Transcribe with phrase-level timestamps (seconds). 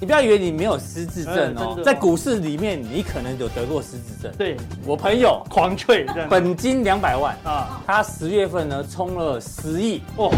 [0.00, 4.32] 你不要以为你没有失智症哦，哦在股市里面你可能有得过失智症。
[4.36, 10.02] 对，我朋友狂 吹，本金两百万啊，他十月份呢冲了十亿。
[10.16, 10.32] 哦，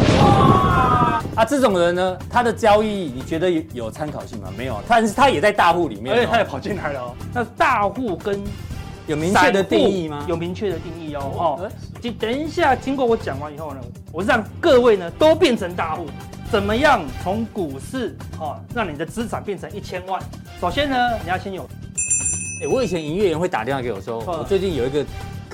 [1.34, 4.48] 啊，这种人呢，他的交易你觉得有参考性吗？
[4.54, 7.14] 没有，但是他也在大户里面，而且他也跑进来了哦。
[7.32, 8.38] 那大户跟
[9.06, 10.24] 有明确的定义吗？
[10.28, 11.20] 有明确的定义哦。
[11.60, 11.70] 哦，
[12.18, 13.80] 等一下，经过我讲完以后呢，
[14.12, 16.06] 我让各位呢都变成大户。
[16.50, 20.22] 怎么样从股市哦，让你的资产变成一千万？
[20.60, 21.64] 首先呢，你要先有。
[22.62, 25.04] 哎，我以前营业员会打电话给我说，我最近有一个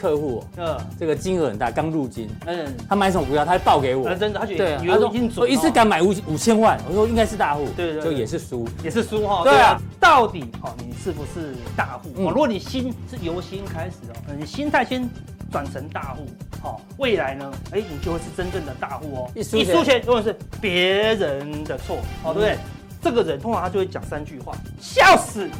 [0.00, 12.08] 客户，嗯，这个金额很大，刚入金，嗯，他买什么股票，他会报给我，真的，他觉得对，他说我一次敢买五五千万，我说应该是大户，对对，就也是输，也是输哈，对啊，到底哦，你是不是大户？
[12.16, 15.08] 哦，如果你心是由心开始哦，你心态先。
[15.52, 16.24] 转成大户，
[16.62, 17.52] 好，未来呢？
[17.72, 19.30] 哎，你就会是真正的大户哦。
[19.34, 20.72] 一输钱，如果是别
[21.14, 22.56] 人的错，哦，对不对？
[23.02, 25.50] 这个人通常他就会讲三句话：笑死、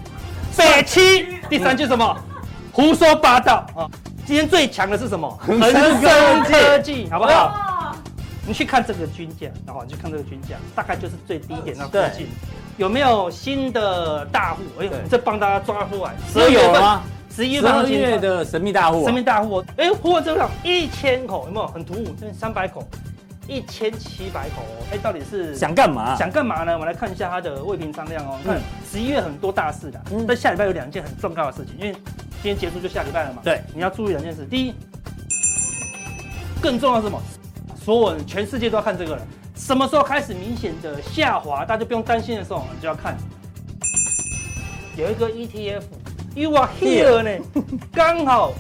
[0.56, 1.27] 北七。
[1.48, 2.17] 第三句什么？
[2.70, 3.91] 胡说八道啊！
[4.31, 5.28] 今天最强的是什么？
[5.41, 6.00] 恒生
[6.45, 7.97] 科技，好不好？
[8.47, 12.28] 你去看这个均价，然后你去看这个均价，大概就是最低点那附近。
[12.77, 14.62] 有没有新的大户？
[14.78, 16.14] 哎呦，这帮大家抓出来。
[16.33, 17.03] 十有吗？
[17.34, 22.15] 十一月的神秘大户，神秘大户，哎，货这样一千口有没有很突兀？
[22.20, 22.87] 这三百口，
[23.51, 26.15] 一千七百口哦，哎，到底是想干嘛？
[26.17, 26.73] 想干嘛呢？
[26.73, 28.39] 我们来看一下它的未平仓量哦。
[28.41, 33.43] 你看十一月很多大事的，嗯但下礼拜有两件很重要的事情，因为今天结束就下礼拜了嘛。
[33.43, 34.47] 对，你要注意两件事。
[34.48, 34.75] 第一，
[36.62, 37.21] 更重要是什么？
[37.84, 39.23] 所有人全世界都要看这个了。
[39.56, 43.17] 什么时候开始明显的下滑，大家就不用担心的时候，你就要看
[44.97, 45.83] 有一个 ETF。
[46.33, 47.45] You are here 呢，
[47.93, 48.53] 刚好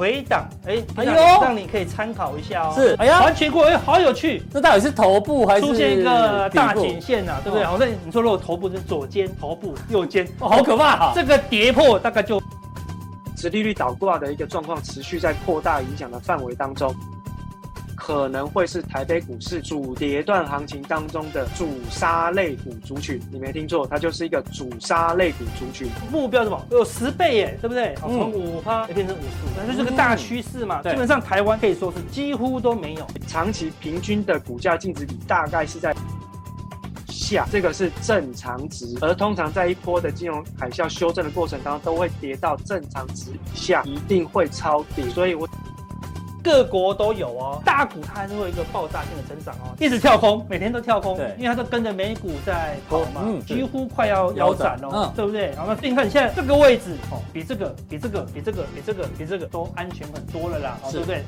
[0.00, 2.72] 回档，哎，哎呦，让你可以参考一下哦。
[2.74, 4.42] 是，哎呀，完全过，哎，好有趣。
[4.50, 7.38] 这到底是头部还是出现一个大颈线啊？
[7.44, 7.66] 对不对？
[7.66, 11.12] 好像你说如果头部是左肩，头部右肩，哦，好可怕。
[11.14, 12.40] 这个跌破大概就，
[13.36, 16.94] 殖利率倒挂的一个状况持续在扩大影响的范围当中。
[18.10, 25.88] 可能会是台北股市主跌段行情当中的主杀类股族群，你没听错，它就是一个主杀类股族群。
[26.10, 26.60] 目标什么？
[26.72, 27.94] 有十倍耶，对不对？
[28.00, 30.82] 从五趴变成五十五，那就是个大趋势嘛。
[30.82, 35.94] 基本上台湾可以说是几乎都没有，长期平均的股价净值比大概是在
[37.06, 38.86] 下，这个是正常值。
[39.00, 45.08] 而通常在一波的金融海啸修正的过程当中，都会跌到正常值以下，一定会超跌。
[45.10, 45.48] 所以我。
[46.42, 55.50] 各国都有哦，大股它还是会有一个爆炸性的成长哦，一直跳空，每天都跳空，对，因为它都跟着美股在跑嘛，嗯，几乎快要腰斩了，嗯，对不对？
[55.56, 61.24] 然后你看现在这个位置哦，比这个比这个比这个比这个比这个都安全很多了啦，哦，对不对？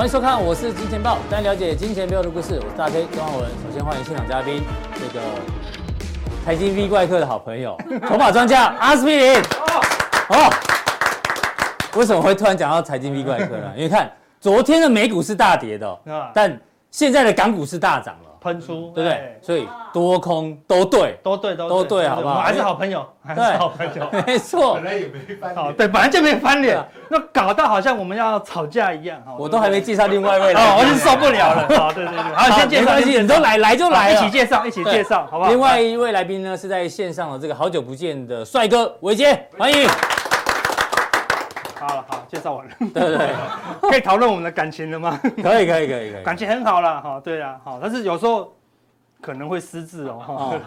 [0.00, 2.54] 欢迎收看，我是金钱豹，带你了解金钱背后的故事。
[2.54, 3.46] 我是大 K 庄浩文。
[3.50, 4.62] 首先欢迎现场嘉宾，
[4.94, 5.20] 这个
[6.42, 7.76] 财经 V 怪客的好朋友，
[8.08, 9.36] 筹码专家阿斯匹林。
[10.30, 10.50] 哦，
[11.96, 13.70] 为什么会突然讲到财经 V 怪客呢？
[13.76, 16.58] 因为看昨天的美股是大跌的，哦，但
[16.90, 18.29] 现在的港股是大涨了。
[18.40, 19.38] 喷出，对不对？
[19.42, 22.40] 所以多空都对，都对，都都对，好不好？
[22.40, 24.74] 还是好朋友，还是好朋友， 没错。
[24.74, 29.22] 本来也没翻脸，对，本来就没翻脸，那搞到好像我们要吵架一样。
[29.38, 31.68] 我都还没介绍另外一位，哦，我是受不了了。
[31.78, 35.50] 好， 对对对，好，先介绍，没关系，你都来，来就来，一起介绍，一起介绍，好不好？
[35.50, 39.88] 另外一位来宾呢，是在线上的这个好久不见的帅哥伟杰，欢迎。
[42.30, 45.20] 介绍完了， 对对对，可以讨论我们的感情了吗？
[45.42, 48.52] 可以，可以，可以，可以，感情很好了，哈，对啊，好，但是有时候。
[49.22, 50.24] 可能会失智哦。
[50.26, 50.60] 哦，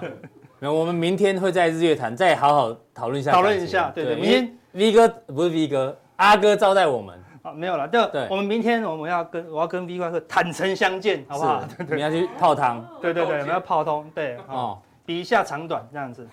[0.60, 3.32] 没有，我们明天会在日月潭再好好讨论一下。
[3.32, 7.20] 讨论一下，对对，明天 V 哥不是 V 哥，阿哥招待我们。
[7.42, 11.64] 啊，没有了，对对，我们明天我们要跟我要跟 V 怪客坦诚相见，好不好？
[11.80, 12.88] 对对，我们要去泡汤。
[13.02, 16.28] 对对对，我们要泡汤，对哦，比一下长短这样子。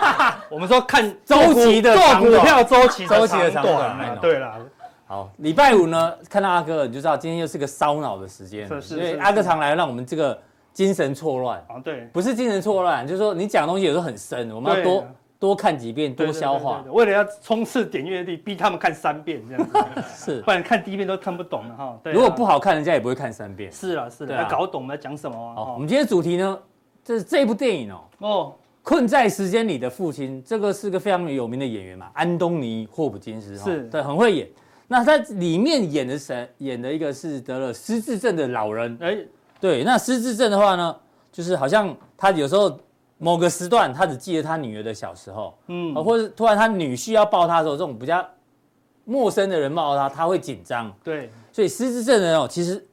[0.50, 4.18] 我们说看周期的做股票周期周期的长短。
[4.20, 4.58] 对了，
[5.12, 10.38] 好，礼拜五呢，看到阿哥你就知道今天又是个烧脑的时间，因为阿哥常来让我们这个。
[10.72, 15.04] 精神错乱啊，对，不是精神错乱，就是说你讲东西有时候很深，我们要多
[15.38, 16.82] 多看几遍，多消化。
[16.90, 22.00] 为了要冲刺点阅率，逼他们看三遍这样子， 是，不然看第一遍都看不懂了哈。
[22.04, 23.70] 如果不好看，人家也不会看三遍。
[23.70, 25.54] 是啊，是的，要搞懂我们在讲什么。
[25.54, 26.58] 好，我们今天主题呢，
[27.04, 34.48] 这是这部电影哦，哦，困在时间里的父亲，这个是个非常有名的演员嘛，安东尼霍普金斯，是对，很会演。
[34.92, 36.46] 那他里面演的谁？
[36.58, 39.16] 演的一个是得了失智症的老人，哎。
[39.58, 40.94] 对，那失智症的话呢，
[41.32, 42.78] 就是好像他有时候
[43.16, 48.22] 某个时段他只记得他女儿的小时候，嗯，或者突然他女婿要抱他的时候，这种比较
[49.06, 50.94] 陌生的人抱他，他会紧张。
[51.02, 52.86] 对，所以失智症的人哦，其实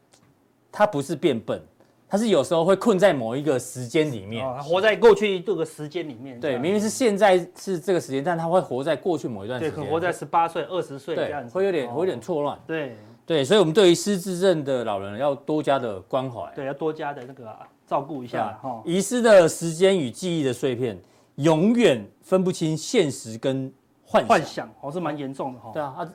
[0.72, 1.62] 他不是变笨。
[2.10, 6.40] 他是有时候会困在某一个时间里面，哦、活在过去这个时间里面。
[6.40, 9.76] 对，明明是现在是这个时间，但他会活在过去某一段时间。
[9.76, 12.60] 对，可活在十八岁、二十岁这样子，会有点、哦、会有点错乱。
[12.66, 12.96] 对
[13.28, 16.52] 对，所以我们对于失智症的老人要多加的关怀。
[16.56, 18.82] 对，要多加的那个照顾一下哈。
[18.84, 21.00] 遗失的时间与记忆的碎片，
[21.36, 23.72] 永远分不清现实跟
[24.04, 25.70] 幻想，幻想哦，是蛮严重的哈。
[25.72, 26.10] 对啊，啊，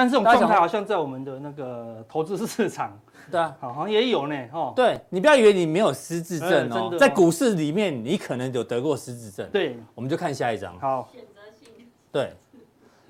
[0.00, 2.98] 但这种状态好像在我们的那个投资市场。
[3.30, 4.72] 对啊，好像也有呢，哦。
[4.74, 9.46] 对，你不要以为你没有失智症哦，在股市里面你可能有得过失智症。
[9.52, 10.78] 对，我们就看下一张。
[10.78, 11.86] 好，选择性。
[12.10, 12.32] 对，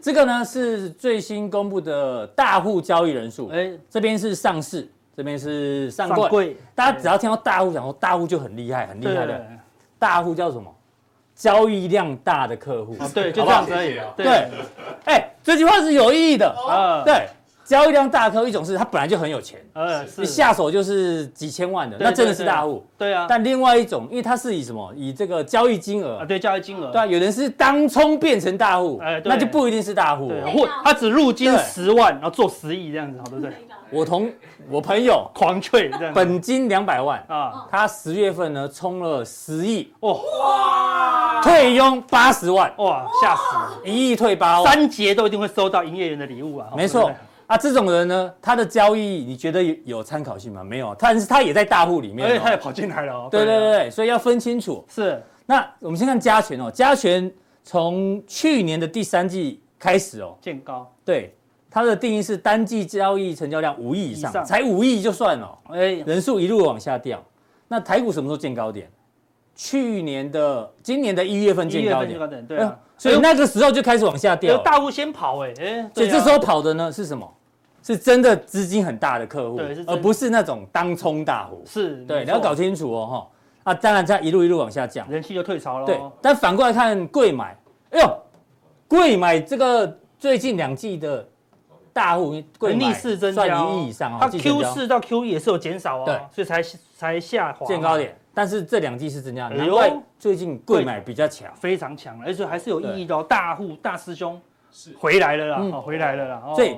[0.01, 3.49] 这个呢是最新公布的大户交易人数。
[3.51, 6.57] 哎，这边是上市，这边是上柜。
[6.75, 9.47] 大家只要听到大户，讲说大户就很厉害，很厉害的。
[9.97, 10.75] 大户叫什么？
[11.41, 12.95] 交易量大的客户。
[13.15, 13.99] 对，就这样可以。
[14.15, 14.47] 对，
[15.07, 16.47] 哎，这句话是有意义的。
[16.69, 17.27] 啊，对。
[17.65, 22.85] 交易量大客一种是他本来就很有钱，呃，一下手就是几千万的，那真的是大户。
[22.99, 23.27] 对啊。
[23.29, 24.93] 但另外一种，因为他是以什么？
[24.97, 26.91] 以这个交易金额啊，对，交易金额。
[26.91, 30.33] 对啊，有人是当冲变成大户，哎，那就不一定是大户。
[30.53, 33.53] 或他只入金十万，然后做十亿这样子，好对不对？
[33.93, 34.29] 我同
[34.71, 43.43] 我朋友狂吹 这样，本金两百万啊，他十月份呢充了十亿，哇，退佣八十万，哇，吓死。
[43.57, 47.11] 了，一亿退八万，三节都一定会收到营业员的礼物啊，没错。
[47.49, 50.63] 啊，这种人呢，他的交易你觉得有有参考性吗？
[50.63, 53.29] 没有，但是他也在大户里面，而且他也跑进来了。
[53.29, 54.85] 对对对，所以要分清楚。
[54.89, 57.29] 是，那我们先看加权哦，加权
[57.65, 60.89] 从去年的第三季开始哦，见高。
[61.05, 61.35] 对，
[61.71, 67.23] 它的定义是单季交易成交量五亿以上，才五亿就算了，哎，人数一路往下掉。
[67.69, 68.91] 那台股什么时候见高点？
[69.55, 74.59] 去年的今年的一月份见高点，高点对啊，所以那个时候就开始往下掉。
[74.59, 77.31] 大户先跑，哎哎，所以这时候跑的呢是什么？
[77.83, 81.63] 是真的资金很大的客户，而不是那种当冲大户。
[81.67, 83.27] 是，对，你要搞清楚哦，哈。
[83.63, 85.87] 啊，当然在一路一路往下降，人气就退潮了。
[85.87, 87.57] 对，但反过来看贵买，
[87.91, 88.19] 哎呦，
[88.89, 91.27] 贵买这个最近两季的
[91.93, 94.19] 大户贵逆势增加，算一亿以上哦。
[94.21, 96.63] 它 Q 四到 Q 一也是有减少哦，对，所以才
[96.97, 98.17] 才下滑见高点。
[98.33, 103.25] 但是这两季是增加，难怪最近贵买比较强，非常强，而且还是有意义的哦。
[103.29, 104.41] 大户大师兄
[104.71, 106.43] 是回来了啦，回来了啦。
[106.55, 106.77] 所以。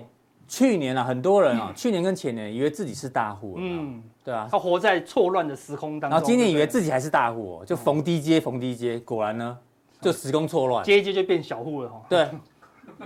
[0.48, 6.10] 去年啊，很多人啊，嗯、去年跟前年以为自己是大户，嗯，对啊，他活在错乱的时空当中。
[6.10, 9.56] 然后今年以为自己还是大户哦，就逢低接，逢低接，果然呢，
[10.02, 12.02] 就时空错乱，接一接就变小户了哈。
[12.06, 12.28] 对，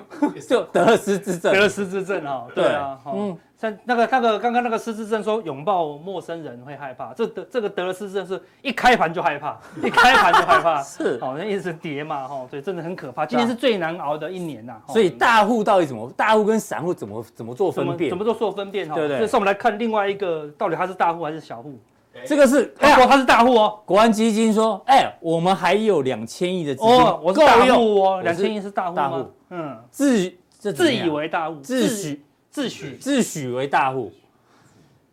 [0.49, 3.37] 就得了失智症，得了失智症啊，对啊，嗯。
[3.59, 13.25] 像那个那个刚刚那个失智症说拥抱陌生人会害怕，这得这个得了失智症是一开盘就害怕，一开盘就害怕， 是哦，那一直跌嘛，哈，所以真的很可怕。
[13.25, 14.79] 今年是最难熬的一年呐。
[14.89, 16.13] 所以大户到底怎么？
[16.15, 18.11] 大户跟散户怎么怎么做分辨？
[18.11, 18.87] 怎么做做分辨？
[18.87, 19.27] 哈，对对。
[19.27, 21.79] 所以我们来看另外一个，到底他是大户还是小户？
[22.25, 23.79] 这个是他说他是大户哦。
[23.85, 26.91] 国安基金说，哎，我们还有两千亿的资金，
[27.23, 29.27] 我是大户哦，两千亿是大户吗？
[29.51, 32.19] 嗯，自自以为大户，自诩
[32.51, 34.13] 自诩自诩为大户。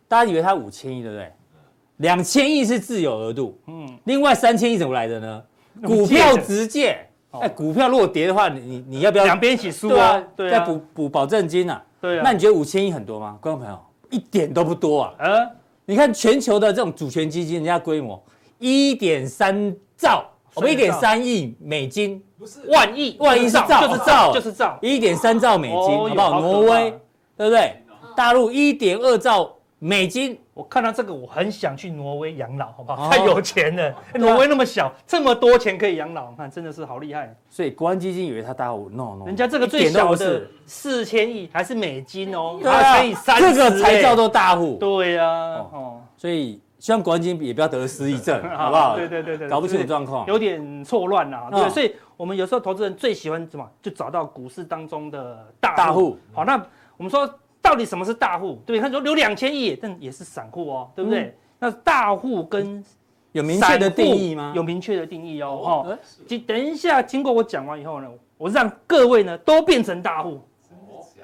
[0.06, 1.32] 大家以为他五千亿，对不对？
[1.98, 5.42] 两千亿是自有额度，嗯，另外三千亿怎么来的呢？
[5.82, 6.98] 股票直借，
[7.30, 10.22] 哎，股票如果跌的话，你你要不要两边一起输啊？
[10.36, 11.82] 对，再补补保证金啊？
[12.00, 12.22] 对啊。
[12.24, 13.38] 那你觉得五千亿很多吗？
[13.40, 13.78] 观众朋友，
[14.10, 15.14] 一点都不多啊。
[15.18, 15.50] 嗯，
[15.86, 18.22] 你看全球的这种主权基金，人家规模
[18.58, 20.24] 一点三兆，
[20.54, 26.40] 我们一点三亿美金，不是万亿，万亿是兆，就是兆，就是兆，一点三兆美金，好不好？
[26.40, 26.90] 挪威，
[27.36, 27.82] 对不对？
[28.16, 29.50] 大陆一点二兆。
[29.80, 33.10] 美金，我看到这个，我很想去挪威养老，好不好？
[33.10, 37.36] 太有钱了，挪威那么小，这么多钱可以养老，看真的是好厉害。
[37.50, 44.76] 所以国安基金以为他大户，no no，人家这个最小的四千亿还是美金哦，他乘以三十，这个才叫做大户。
[44.78, 45.26] 对呀，
[45.72, 48.94] 哦，所以希望国安基金也不要得失忆症， 好不好？
[48.94, 51.48] 对对对对，搞不清楚状况，有点错乱啊。
[51.50, 53.68] 对，所以我们有时候投资人最喜欢什么？
[53.82, 56.16] 就找到股市当中的大户。
[56.32, 56.64] 好，那
[56.96, 57.28] 我们说。
[57.64, 58.60] 到底什么是大户？
[58.66, 61.20] 对，他说留两千亿，但也是散户哦，对不对？
[61.20, 62.84] 嗯、那大户跟
[63.32, 64.52] 有明确的定义吗？
[64.54, 65.48] 有明确的定义哦。
[65.88, 65.98] 哦，
[66.46, 70.38] 等一下，经过我讲完以后呢，我让各位呢都变成大户。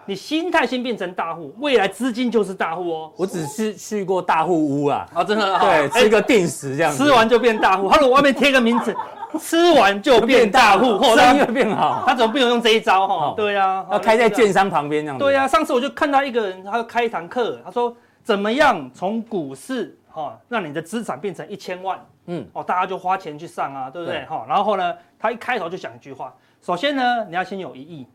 [0.07, 3.13] 你心态先变成大户，未来资金就是大户哦。
[3.17, 7.89] 我只是去过大户屋啊，啊，真的对，吃个定时这样，吃完就变大户。
[7.89, 8.97] 他说我外面贴个名字。
[9.39, 12.03] 吃完就变大户， 生意会变好。
[12.07, 13.35] 他怎么不能用这一招哈？
[13.37, 15.25] 对啊，要开在券商旁边这样子。
[15.25, 24.25] 对啊，上次我就看到一个人，他开一堂课，他说怎么样从股市哈，让你的资产变成一千万，嗯，哦，大家就花钱去上啊，对不对？
[24.27, 28.07] 哈，然后呢，他一开头就讲一句话，首先呢，你要先有一亿。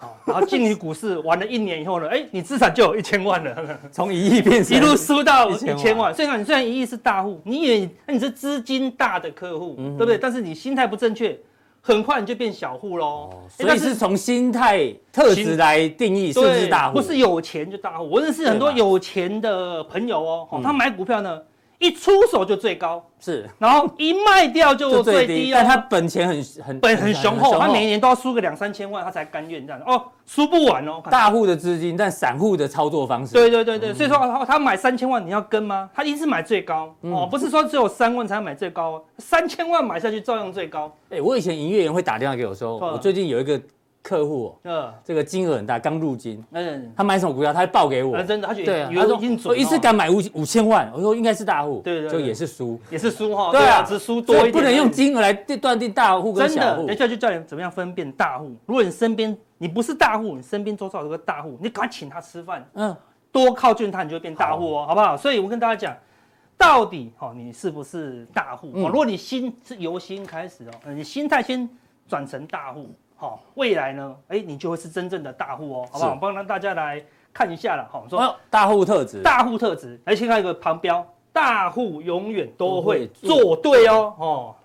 [0.00, 5.98] 好，然后进你股市玩了一年以后呢，哎，你资产就有一千万了， 从一亿变成一路输到一千万。
[5.98, 10.16] 万所以你虽然一亿是大户，你以为你是资金大的客户，嗯、对不对？
[10.16, 11.36] 但是你心态不正确，
[11.80, 13.06] 很快你就变小户喽。
[13.06, 16.98] 哦、所以是从心态特质来定义是不是大户？
[16.98, 18.08] 不是有钱就大户。
[18.08, 21.42] 我认识很多有钱的朋友哦，吧他买股票呢。
[21.78, 29.80] 一出手就最高，是，然后一卖掉就最低，但他本钱很很本很雄厚，他每一年都要输个两三千万，他才甘愿这样。
[29.86, 31.00] 哦，输不完哦。
[31.08, 35.88] 大户的资金，但散户的操作方式，对对对对，所以说他买三千万，你要跟吗？
[35.94, 36.92] 他一定是买最高。
[37.02, 40.92] 哦，不是说只有三万才买最高，三千万买下去照样最高。
[41.10, 43.60] 哎，我以前营业员会打电话给我说，我最近有一个。
[44.08, 56.86] 客户，嗯，这个金额很大，刚入金，嗯，他买什么股票，他会报给我，真的，他觉得对，他说我一次敢买五五千万，我说应该是大户，对对，就也是输，也是输哈，对啊，只输多一点，不能用金额来断定大户跟小户。
[56.86, 58.56] 真的，等一下就教你怎么样分辨大户。
[58.64, 62.96] 如果你身边你不是大户，你身边周遭有个大户，你赶快请他吃饭，嗯，
[63.30, 64.94] 多靠近他，你就会变大户哦，好。
[64.94, 65.16] 不好？
[65.16, 65.94] 所以我跟大家讲，
[66.56, 68.68] 到底哦，你是不是大户？
[68.68, 71.68] 哦，如果你心是由心开始哦，你心态先
[72.08, 72.88] 转成大户。
[73.20, 74.16] 好，未来呢？
[74.28, 76.10] 哎，你就会是真正的大户哦，好不好？
[76.12, 77.84] 我帮大家来看一下了。
[77.90, 84.14] 好，说大户特质，大户特质，来先看一个旁标，大户永远都会做对哦，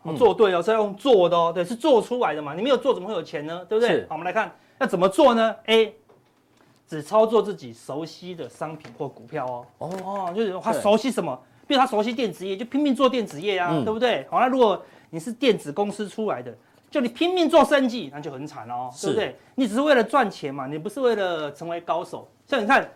[0.04, 2.54] 哦，做对哦，是要用做的哦，对，是做出来的嘛。
[2.54, 3.66] 你没有做，怎么会有钱呢？
[3.68, 4.02] 对不对？
[4.08, 5.96] 好，我们来看要怎么做呢？A，
[6.88, 9.90] 只操作自己熟悉的商品或股票哦。
[10.04, 11.36] 哦，就是他熟悉什么？
[11.66, 14.28] 比如他熟悉电子业，就拼命做电子业啊，对不对？
[14.30, 14.80] 好，那如果
[15.10, 16.56] 你是电子公司出来的。
[16.94, 19.36] 就你拼命做生计，那就很惨哦，是对不对？
[19.56, 22.30] 你只是为了赚钱嘛，你不是为了成为高手。
[22.46, 22.88] 像你看，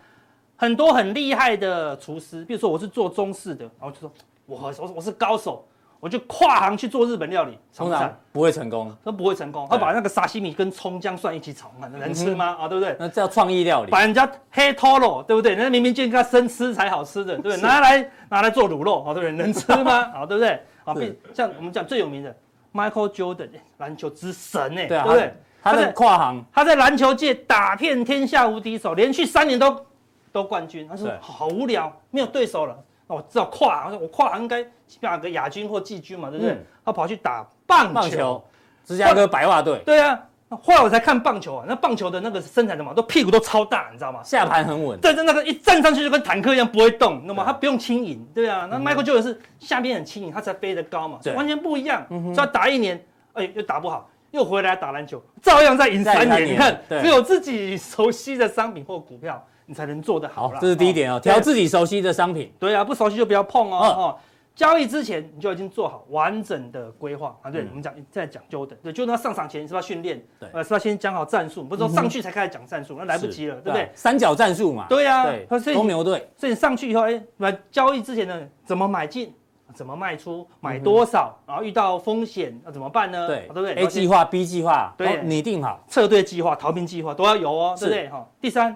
[0.56, 4.12] 很多很厉害的厨师，比如说我是做中式的，然后就说
[4.46, 5.66] 我我我是高手，
[6.00, 9.68] 我就跨行去做日本料理，通常不会成功，都不会成功。
[9.68, 12.56] 他把那个沙西米跟葱姜蒜一起炒，那能吃吗？
[12.60, 12.96] 啊，对不对？
[13.00, 13.90] 那叫创意料理。
[13.90, 15.56] 把人家黑脱了，对不对？
[15.56, 17.58] 人家明明就应该生吃才好吃的，对不对？
[17.62, 19.32] 拿来拿来做卤肉，好，对不对？
[19.32, 20.12] 能吃吗？
[20.14, 20.52] 啊， 对不对？
[20.86, 20.94] 啊，
[21.34, 22.36] 像我们讲最有名的。
[22.78, 25.34] Michael Jordan，篮球之神哎，对不对？
[25.64, 29.86] 他在跨行，他在篮球界打遍天下无敌手，连续三年都
[30.32, 30.88] 都冠军。
[30.88, 34.00] 他说好无聊，没有对手了，那我知道跨行。
[34.00, 36.56] 我跨行应该起码个亚军或季军嘛，对不对？
[36.86, 38.42] 他跑去打棒球，
[38.86, 39.82] 芝加哥白袜队。
[39.86, 40.24] 对啊。
[40.56, 44.22] 后来我才看棒球啊，那棒球的那个身材怎么都屁股都超大，你知道吗？
[44.24, 44.98] 下盘很稳。
[45.02, 48.66] 对，就那个一站上去就跟坦克一样不会动，那么他不用轻盈，对啊。
[48.72, 52.06] 那 Michael Jordan 是下边很轻盈，他才飞得高嘛，完全不一样。
[52.10, 56.46] 所以他打一年，哎，又打不好，又回来打篮球，照样在赢三年。
[56.46, 60.54] 你看，只有自己熟悉的商品或股票，你才能做得好。
[60.62, 62.50] 这是第一点哦，挑自己熟悉的商品。
[62.58, 64.18] 对啊，不熟悉就不要碰哦。
[64.58, 67.52] 交易之前你就已经做好完整的规划啊！
[67.52, 70.20] 对，我们讲在讲究的，对，就那上场前你是不是要训练？
[70.40, 71.64] 对，呃，是要先讲好战术？
[71.64, 73.88] 不是说上去才开始讲战术，那来不及了，对不对？
[73.94, 74.88] 三角战术嘛。
[74.90, 76.28] 对呀，对，公牛队。
[76.36, 79.32] 所以你上去以后，哎，来交易之前呢，怎么买进？
[79.76, 80.48] 怎么卖出？
[80.60, 81.38] 买多少？
[81.46, 83.28] 然后遇到风险要怎么办呢？
[83.28, 88.10] 对，对不对？A 计划、B 计划，对，拟定好策略计划、逃兵计划都要有哦，对不对？
[88.10, 88.76] 哈，第三。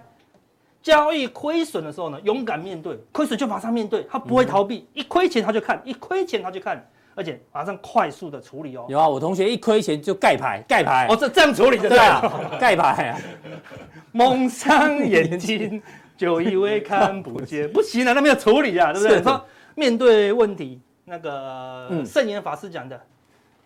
[0.82, 6.84] 交易亏损的时候呢，勇敢面对，亏损就马上面对，他不会逃避，一亏钱他就看，一亏钱他就看，
[7.14, 8.86] 而且马上快速的处理哦。
[8.90, 11.08] 有啊，我同学一亏钱就盖牌，盖牌。
[11.08, 13.20] 哦，这这样处理的对啊，盖牌啊。
[14.12, 15.82] 蒙上眼睛
[16.18, 19.22] 就以为看不见， 不行啊，那没有处理啊，对不对？
[19.22, 19.46] 说
[19.76, 23.00] 面对问题，那个圣严法师讲的，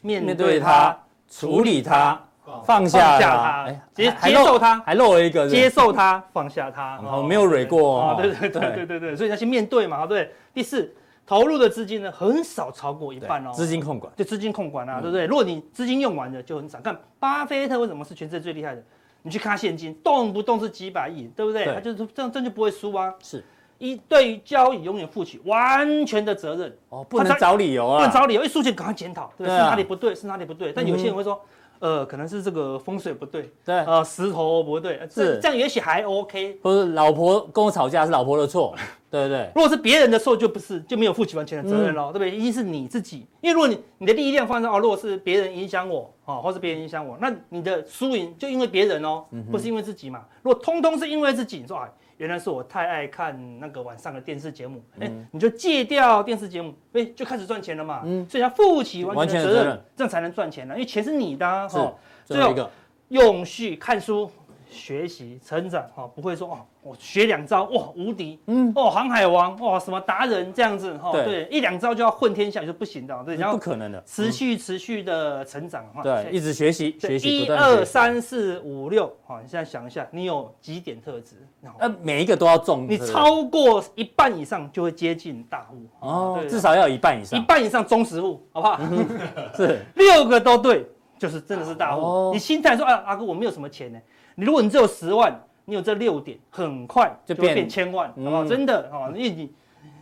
[0.01, 0.97] 面对他，
[1.29, 2.21] 处理他。
[2.65, 10.31] 放下他，接接受他，还漏了一个，接受他，放下他，哦，没有蕊过，啊，对对对对对对，所以要去面对嘛，对。
[10.53, 10.93] 第四，
[11.25, 15.25] 投入的资金呢，很少超过一半哦，资金控管，就资金控管啊，对不对？
[15.25, 16.79] 如果你资金用完了，就很少。
[16.79, 18.83] 看巴菲特为什么是全世界最厉害的？
[19.21, 21.65] 你去看他现金，动不动是几百亿，对不对？
[21.65, 23.11] 他就是这样，这就不会输啊。
[23.21, 23.43] 是，
[23.79, 30.71] 一对于交易永远负起完全的责任哦，不能找理由啊，不能找理由，一输钱赶快检讨，对，是哪里不对，是哪里不对？
[30.71, 31.41] 但有些人会说。
[31.79, 36.53] 呃，可能是这个风水不对，对，呃，石头不对，是这样也许还 OK。
[36.61, 38.75] 不是老婆跟我吵架是老婆的错，
[39.11, 39.49] 对不对？
[39.55, 42.31] 如果是别人的错，就不是就没有负起完全的责任喽，对不对？
[42.31, 50.21] 一定是你自己，因为如果你你的力量放在哦，如果是别人影响我，哦，或是别人影响我，那你的输赢就因为别人哦，不是因为自己嘛。
[50.41, 51.89] 如果通通是因为自己，你说哎。
[52.17, 58.01] 原来是我太爱看那个晚上的电视节目，哎，你就戒掉电视节目，哎，就开始赚钱了嘛。
[58.05, 60.73] 嗯，所以要负起完全的责任，这样才能赚钱呢。
[60.75, 61.93] 因为钱是你的，哈。
[62.25, 62.69] 最后一个，
[63.09, 64.31] 永续看书，
[64.69, 68.71] 学习成长哈，不会说哦，我学两招哇无敌，嗯。
[68.75, 81.35] 哦航海王哇什么达人这样子哈，对，一两招就要混天下也是不行的，对，然后不可能的，持续持续的成长哈，对，一直学习学习，一二三四五六，好，你现在想一下，你有几点特质？
[81.79, 85.77] 那每一个都要中，你超过一半以上就会接近大户。
[85.99, 88.79] 哦，至少要有一半以上，一半以上中实户，好不好？
[89.55, 89.79] 是。
[89.95, 90.85] 六个都对。
[91.17, 93.97] 就是真的是大户，哦、你心态说啊，阿哥我没有什么钱呢。
[94.35, 98.43] 你如果你只有十万，你有这六点，很快就变，千万，好不好？
[98.43, 99.49] 嗯、真的哦，因为你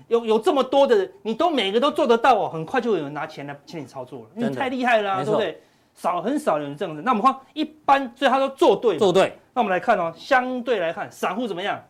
[0.07, 5.61] 有有这么多的人，你都每个都做得到哦，很快就有人拿钱来请你操作了，你太厉害了，啊，对不对？
[5.93, 7.01] 少很少有人这样子。
[7.01, 9.37] 那我们看一般，所以他说做对，做对。
[9.53, 11.81] 那我们来看哦，相对来看，散户怎么样？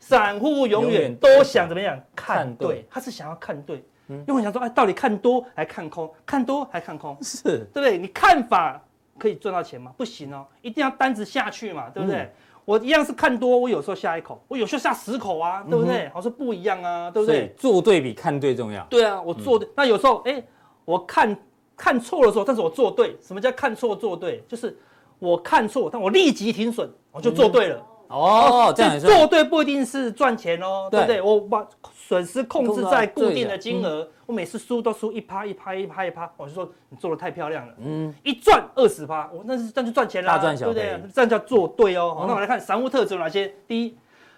[0.00, 1.98] 散户永远都想怎么样？
[2.16, 3.84] 看对，他是想要看对。
[4.08, 6.12] 因为我想说，哎，到底看多还看空？
[6.26, 7.16] 看多还看空？
[7.22, 7.42] 是
[7.72, 7.96] 对不对？
[7.96, 8.78] 你看法
[9.18, 9.94] 可以赚到钱吗？
[9.96, 12.18] 不行哦，一定要单子下去嘛，对不对？
[12.18, 12.30] 嗯、
[12.66, 16.10] 我一样是看多，我有时候下一口，我有时候下十口啊，对不对？
[16.14, 17.54] 我说、不一样啊，对不对？
[17.56, 18.84] 做对比看对重要。
[18.90, 19.66] 对啊，我做对。
[19.68, 20.42] 嗯、那有时候，哎，
[20.84, 21.34] 我看
[21.76, 23.16] 看错的时候，但是我做对。
[23.20, 24.42] 什么叫看错做对？
[24.48, 24.76] 就是
[25.18, 27.76] 我看错，但我立即停损，我就做对了。
[27.76, 31.22] 嗯哦，这样做对不一定是赚钱哦，对不对？
[31.22, 41.10] 我把损失控制在固定的金额，我每次输都输一趴一趴一趴一趴，我就说你做的太漂亮了，嗯，一赚二十趴，我那是这样就赚钱了，大赚小赔，对不对？
[41.12, 42.14] 这样叫做对哦。
[42.14, 43.52] 好，那我们来看散户特质有哪些？
[43.66, 43.96] 第一，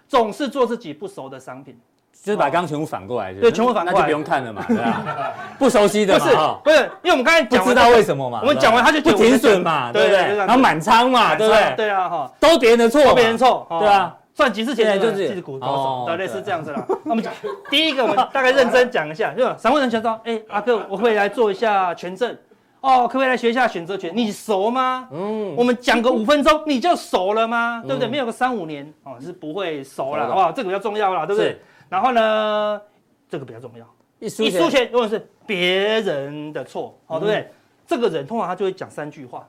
[0.08, 1.76] 总是做自己不熟的商品。
[2.23, 5.02] 就是把刚刚全部反过来，对，全部反过来，那就不用看了嘛，对吧？
[5.58, 10.37] 不熟悉的嘛，不是，不是，因为我们刚才不知道为什么嘛，我们讲完他就不停损嘛，对不对？
[10.37, 11.75] 然后满仓嘛，对不对？
[11.76, 16.85] 对啊，哈，都别人的错，都别人错，对啊，赚几次钱就是股高手，对，类似这样子啦。
[17.04, 17.32] 那我们讲
[17.70, 22.37] 第一个，我们大概认真讲一下，就散户人想说，哎，阿哥，我会来做一下权证，
[22.80, 24.11] 哦，可不可以来学一下选择权？
[24.14, 25.06] 你熟吗？
[25.12, 27.82] 嗯，我们讲个五分钟，你就熟了吗？
[27.87, 28.08] 对不对？
[28.08, 30.52] 没有个三五年，哦，是不会熟了，好不好？
[30.52, 31.58] 这个比较重要啦，对不对？
[31.88, 32.80] 然后呢？
[33.28, 33.84] 这个比较重要，
[34.20, 35.58] 一输钱如果是别
[36.00, 37.52] 人的错，好，对不对？
[37.84, 39.49] 这个人通常他就会讲三句话，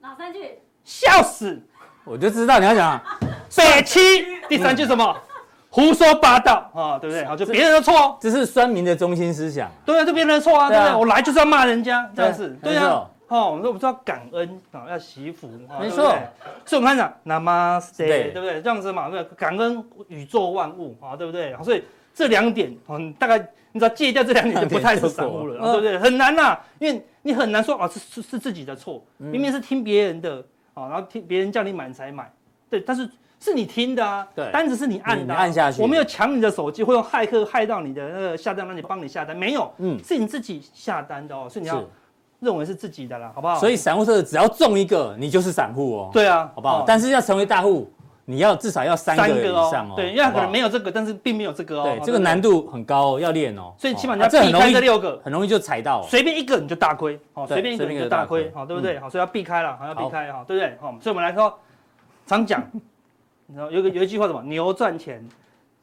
[0.00, 0.58] 哪三句？
[0.84, 1.58] 笑死！
[2.04, 3.00] 我就知道你要讲
[3.56, 3.98] 北七。
[4.50, 5.16] 第三句什么？
[5.70, 7.24] 胡说八道啊，对不对？
[7.24, 9.70] 好，就别人的错，这是酸民的中心思想。
[9.86, 10.94] 对啊，就别人的错啊，对不对？
[10.94, 13.08] 我来就是要骂人家，这样子，对啊。
[13.26, 15.48] 好，我们说我们说要感恩啊，要惜福，
[15.80, 16.14] 没错。
[16.64, 18.60] 所以我们看讲 Namaste，对不对？
[18.62, 21.54] 这样子嘛，对，感恩宇宙万物啊，对不对？
[21.62, 21.82] 所以。
[22.18, 23.36] 这两点，嗯，大概
[23.72, 25.98] 你知道戒掉这两点就不太是散户了，对不对？
[25.98, 32.32] 很难呐，因为你很难说啊，是是是自己的错，明明是听别人的，啊，然后听别人叫你买才买，
[32.70, 33.06] 对，但是
[33.38, 41.84] 是你听的啊，对，单子是你按的，按下去，我没有抢你的手机，会用骇客害到你的那个下单，让你帮你下单，没有，嗯，是你自己下单的哦，所以你要
[42.40, 43.58] 认为是自己的啦，好不好？
[43.58, 46.84] 所以散户是只要中一个，你就是散户哦，对啊，好不好？
[46.86, 47.90] 但是要成为大户。
[48.28, 51.84] 你要至少要三个以上哦，对，因为可能没有这个，但是并没有这个哦。
[51.84, 53.72] 对，这个难度很高哦，要练哦。
[53.78, 56.02] 所以起码你要避开这六个，很容易就踩到。
[56.02, 58.98] 随便一个你就大亏，哦，随便一个你就大亏，好，对不对？
[58.98, 60.76] 好，所以要避开了，好，要避开，哈，对不对？
[60.80, 61.56] 好，所以我们来说，
[62.26, 62.60] 常讲，
[63.46, 64.42] 你知道有个有一句话什么？
[64.42, 65.24] 牛赚钱，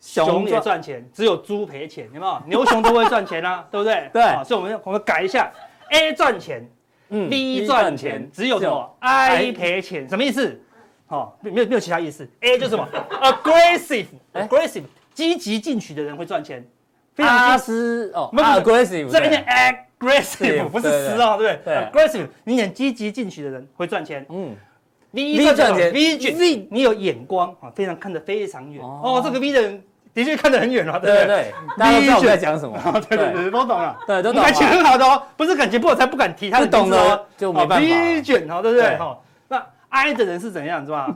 [0.01, 2.41] 熊也赚钱，只有猪赔钱，有没有？
[2.45, 4.09] 牛熊都会赚钱啊，对不对？
[4.11, 5.49] 对，所以我们我们改一下
[5.93, 6.69] ，A 赚钱，
[7.09, 10.59] 嗯，B 赚钱，只有什么？I 赔钱，什么意思？
[11.07, 12.27] 哦，没有没有其他意思。
[12.41, 12.87] A 就是什么？
[13.21, 16.67] aggressive，aggressive，积极进取的人会赚钱。
[17.17, 24.25] 阿斯哦，aggressive，这边念 aggressive，不是诗哦，对不对？aggressive，你演积极进取的人会赚钱。
[24.29, 24.55] 嗯
[25.11, 28.83] ，V 赚钱，V，你有眼光啊，非常看得非常远。
[28.83, 31.53] 哦，这个 V 的人的确看得很远了，对不对？
[31.77, 32.77] 大家都知道我在讲什么，
[33.09, 33.97] 对对对，都懂了。
[34.05, 34.41] 对，都懂。
[34.43, 37.85] 感情很好的哦，不是感情不好才不敢提他的名字哦，就没办法。
[37.85, 38.97] V 卷，好，对不对？
[38.97, 39.23] 好。
[39.89, 41.07] I 的人是怎样，是吧？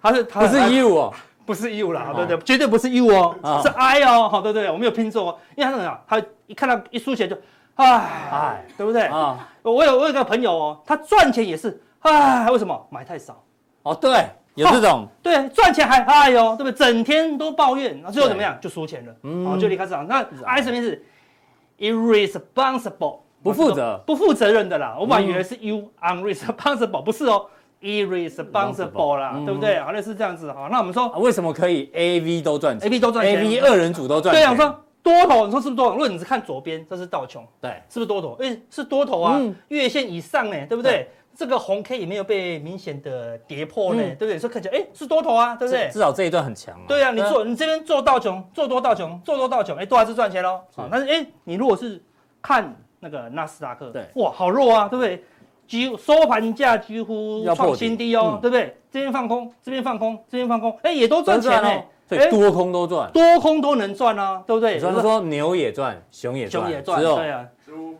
[0.00, 1.12] 他是他不是 U 哦，
[1.44, 2.38] 不是 U 啦，对不对？
[2.44, 4.70] 绝对不是 U 哦，是 I 哦，好，对不对？
[4.70, 6.00] 我没有拼错哦，因为他是怎样？
[6.06, 7.36] 他一看到一输钱就，
[7.74, 7.86] 唉，
[8.30, 9.02] 唉，对不对？
[9.06, 12.86] 啊，我有我有个朋友哦，他赚钱也是，唉，为什么？
[12.90, 13.42] 买太少。
[13.82, 16.72] 哦，对，有这种，对，赚钱还哎呦，对不对？
[16.72, 18.58] 整天都抱怨，然后最后怎么样？
[18.60, 20.06] 就输钱了，嗯，就离开市场。
[20.06, 21.02] 那 I 什么意思
[21.78, 24.96] ？Irresponsible，不负责，不负责任的啦。
[24.98, 27.46] 我本来以为是 U，unresponsible，不是哦。
[27.82, 29.80] irresponsible 啦，对不对？
[29.80, 30.68] 好像是这样子哈。
[30.70, 34.40] 那我们说，为什么可以 A V 都赚钱？A V 都赚钱，A V 二人组都赚钱。
[34.40, 35.94] 对啊，我说多头，你说是不是多头？
[35.94, 38.38] 如果你是看左边，这是道琼，对，是不是多头？
[38.40, 41.08] 哎，是多头啊，月线以上呢，对不对？
[41.42, 44.38] 这个红 K 也没有被明显的跌破呢，对不对？
[44.38, 45.88] 所以看起来，哎，是多头啊，对不对？
[45.90, 46.78] 至少这一段很强。
[46.86, 50.60] 对啊，你做你这边做道琼，做多道琼，做多道琼，哎，都还是赚钱喽。
[50.88, 52.00] 但是哎，你如果是
[52.40, 55.24] 看那个纳斯达克，对，哇，好弱啊，对不对？
[55.66, 58.76] 几乎收盘价几乎创新低哦，对不对？
[58.88, 61.68] 这边放空，这边放空，这边放空，哎，也都赚钱呢。
[62.08, 64.78] 所以多空都赚，多空都能赚啊，对不对？
[64.78, 67.48] 所以说牛也赚，熊也赚，熊也赚，对啊。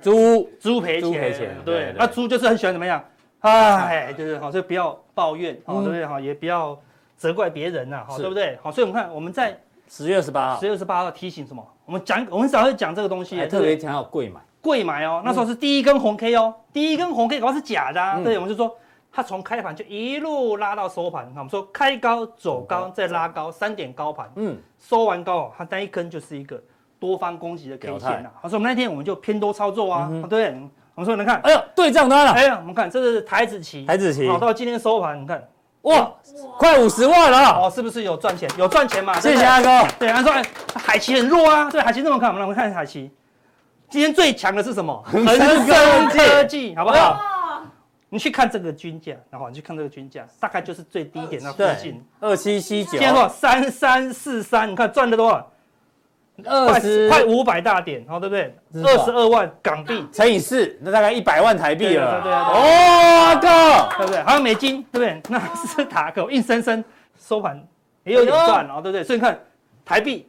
[0.03, 3.03] 猪猪赔钱，对，那猪就是很喜欢怎么样？
[3.43, 6.07] 哎，就是好，所以不要抱怨，好，对不对？
[6.07, 6.79] 好，也不要
[7.17, 8.59] 责怪别人呐，好，对不对？
[8.63, 11.67] 好，所以我们看我们在十月二十八号，十月二十八号提醒什么？
[11.85, 15.21] 我们讲，我们早会讲这个东西，还特别强调贵买，贵买哦。
[15.25, 18.75] 那时候是第一根红 K 哦，第一根红 K 搞不好是假的，对，我们就说
[19.11, 26.63] 它从开盘就一路拉到收盘，那我们说开高走高再拉高三点高盘，嗯，收完高，它那一根就是一个。
[27.03, 30.55] 多方攻击的 K 线啊，好，所以我们那天我们就偏多操作啊，对，
[30.95, 35.43] 我们说你看，哎呦，对账单了，哎呀，我们看这是台子期，台子期，好，到今天收盘，你看，
[35.83, 36.13] 哇，
[36.59, 38.49] 快五十万了，哦，是不是有赚钱？
[38.59, 39.19] 有赚钱嘛？
[39.19, 39.89] 谢谢阿哥。
[39.99, 43.11] 对，他说，哎，海奇很弱啊，对，海奇这么看，我们来我们看海奇，
[43.89, 45.03] 今天最强的是什么？
[45.07, 47.19] 恒生科技，好不好？
[48.11, 55.51] 你去看这个均价，然后你去看这个均价，大概就是最低点那附近，二七七九，今天说三三四三，你看赚了多少？
[56.45, 58.55] 二十快五百大点，好，对不对？
[58.83, 62.21] 二十二万港币乘以四，那大概一百万台币了。
[62.23, 64.23] 对对对，哦，哥，对不对？
[64.23, 65.23] 还有美金，对不对？
[65.29, 66.83] 那是塔克硬生生
[67.21, 67.63] 收盘
[68.05, 69.05] 也有点赚了，对不对？
[69.05, 69.39] 所以你看
[69.85, 70.27] 台币、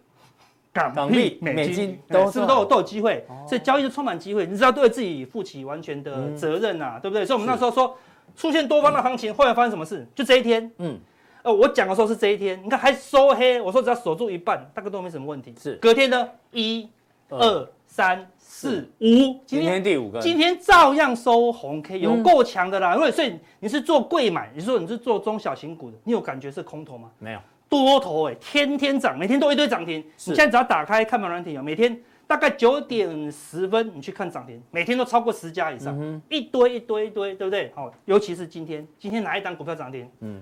[0.74, 3.26] 港币、美金都是不是都有都有机会？
[3.48, 7.26] 所以交易就充满机会，你只要对自己负起完全的责任呐，对不对？
[7.26, 7.98] 所以我们那时候说
[8.36, 10.06] 出现多方的行情，后来发生什么事？
[10.14, 11.00] 就这一天，嗯。
[11.44, 15.54] 哦，我讲的时候是这一天，你看还收黑，我说只要守住一半，大概都没什么问题。
[15.60, 16.90] 是，隔天呢，一、
[17.28, 22.96] 二、三、四、五，今天第五个，今天照样收红 K，有够强的啦。
[22.96, 27.12] 因为所以你是做柜买，你说你是做中小型股的，你有感觉是空头吗？
[27.20, 30.00] 没有，多头哎，天天涨，每天都一堆涨停。
[30.00, 37.70] 你现在只要打开看盘软体啊，每天大概九点十分你去看涨停，每天都超过十家以上，一堆一堆一堆，对不对？
[37.76, 40.10] 好，尤其是今天，今天哪一档股票涨停？
[40.22, 40.42] 嗯。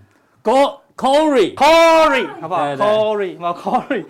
[1.01, 4.05] Corey，Corey，好不好？Corey，好 Corey，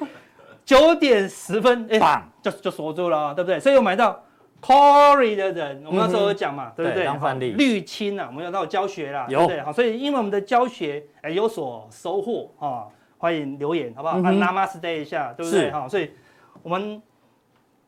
[0.65, 3.57] 九点十分，哎，就就锁住了，对不对？
[3.61, 4.21] 所以我买到
[4.61, 7.05] Corey 的人，我们那时候有讲嘛，对不对？
[7.05, 9.61] 当范例，绿青啊，我们有到教学啦，对不对？
[9.61, 12.83] 好，所以因为我们的教学哎有所收获啊，
[13.17, 14.15] 欢迎留言，好不好？
[14.21, 15.71] 按 Namaste 一下，对不对？
[15.71, 16.11] 好，所以
[16.61, 17.01] 我们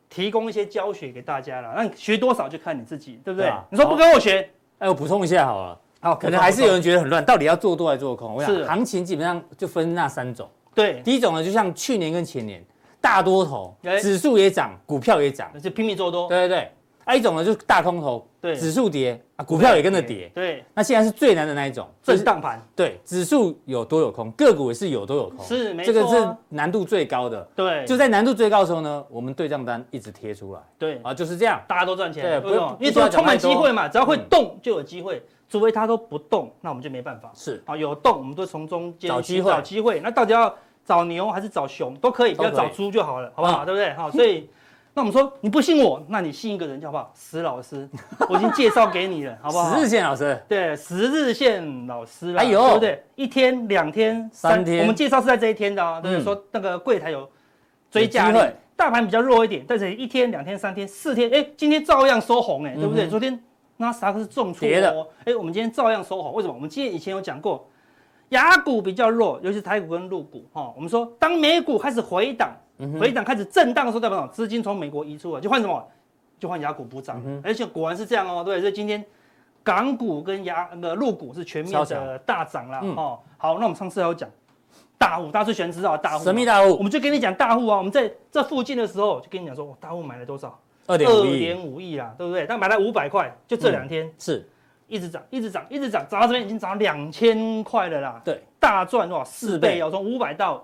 [0.10, 3.52] 提供一些教学给大家了，那学多少就看你自己，对不对？
[3.70, 5.78] 你说不跟我学，哎，我补充一下好了。
[6.04, 8.36] 好，可能还是有人觉得很乱，到底要做多还是做空？
[8.36, 10.50] 我想行情基本上就分那三种。
[10.76, 12.62] 对，第一种呢，就像去年跟前年，
[13.00, 16.28] 大多头，指数也涨，股票也涨，就拼命做多。
[16.28, 16.72] 对对对。
[17.06, 20.32] 还有一种呢，就是大空头，对，指数跌啊，股票也跟着跌。
[20.34, 20.64] 对。
[20.74, 22.62] 那现在是最难的那一种，震荡盘。
[22.76, 25.46] 对，指数有多有空，个股也是有多有空。
[25.46, 25.94] 是，没错。
[25.94, 27.42] 这个是难度最高的。
[27.56, 27.86] 对。
[27.86, 30.60] 就在难度最高的时候呢，我们对账单一直贴出来。
[30.78, 31.00] 对。
[31.04, 32.24] 啊，就是这样，大家都赚钱。
[32.24, 35.22] 对，不用，因为说充满机会嘛，只要会动就有机会。
[35.50, 37.32] 除非它都不动，那我们就没办法。
[37.36, 40.00] 是啊，有动我们都从中间找机会，找机会。
[40.00, 40.52] 那到底要
[40.84, 43.64] 找牛还是找熊都可以，不要找猪就好了，好不好？
[43.64, 43.94] 对不对？
[43.94, 44.50] 好，所以
[44.94, 47.12] 那我们说你不信我，那你信一个人叫好不好？
[47.16, 47.90] 石老师，
[48.30, 49.76] 我已经介绍给你了，好不好？
[49.76, 53.04] 十日线老师，对，十日线老师，哎呦，对不对？
[53.16, 56.24] 一天、两天、三天，我们介绍是在这一天的啊，对不对？
[56.24, 57.28] 说那个柜台有
[57.90, 63.08] 追加机会，大盘比较弱一点，但是一天、两天、三天、四天，哎，今天照样收红，哎，对不对？
[63.08, 63.42] 昨天。
[63.76, 65.08] 那啥个是重挫的？
[65.26, 66.54] 哎，我们今天照样收红，为什么？
[66.54, 67.68] 我们今天以前有讲过，
[68.30, 70.72] 雅股比较弱，尤其是台股跟陆股哈。
[70.76, 72.56] 我们说，当美股开始回档，
[73.00, 74.32] 回档开始震荡的时候，代表什么？
[74.32, 75.88] 资金从美国移出了，就换什么？
[76.40, 77.22] 就换雅股补涨。
[77.44, 78.60] 而且果然是这样哦，对。
[78.60, 79.04] 所以今天
[79.64, 83.20] 港股跟雅那个陆股是全面的大涨啦哦。
[83.38, 84.30] 好，那我们上次还有讲
[84.98, 87.78] 大户，大家最喜欢知道大户，神秘大户，我们就跟你讲大户啊。
[87.78, 90.60] 我们在这附近的时候，就跟你讲说，大户买了多少？
[90.86, 91.10] 二点
[91.58, 92.46] 五亿，啦，对不对？
[92.46, 94.46] 但买了五百块，就这两天是
[94.90, 98.22] 一直涨，一直涨，一直涨，涨到这边已经涨到两千块了啦。
[98.26, 99.24] 对，大赚多少？
[99.24, 100.62] 四倍哦，从五百到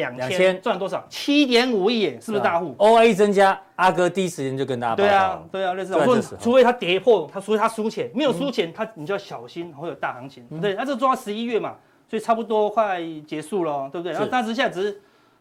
[0.00, 1.04] 两千，赚多少？
[1.08, 4.94] 七点五亿耶，是不是大户？OA 增加，阿哥第一时间就跟大。
[4.94, 5.94] 对啊，对啊，类似。
[5.94, 10.44] 我说，除非他跌破，他除非他输钱，没有输钱，他你就要小心会有大行情。
[10.60, 11.74] 对，那这抓十一月嘛，
[12.08, 14.12] 所以差不多快结束了，对不对？
[14.12, 15.00] 然后但是现在只是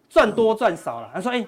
[0.10, 1.10] 赚多赚少了。
[1.14, 1.46] 他说，哎。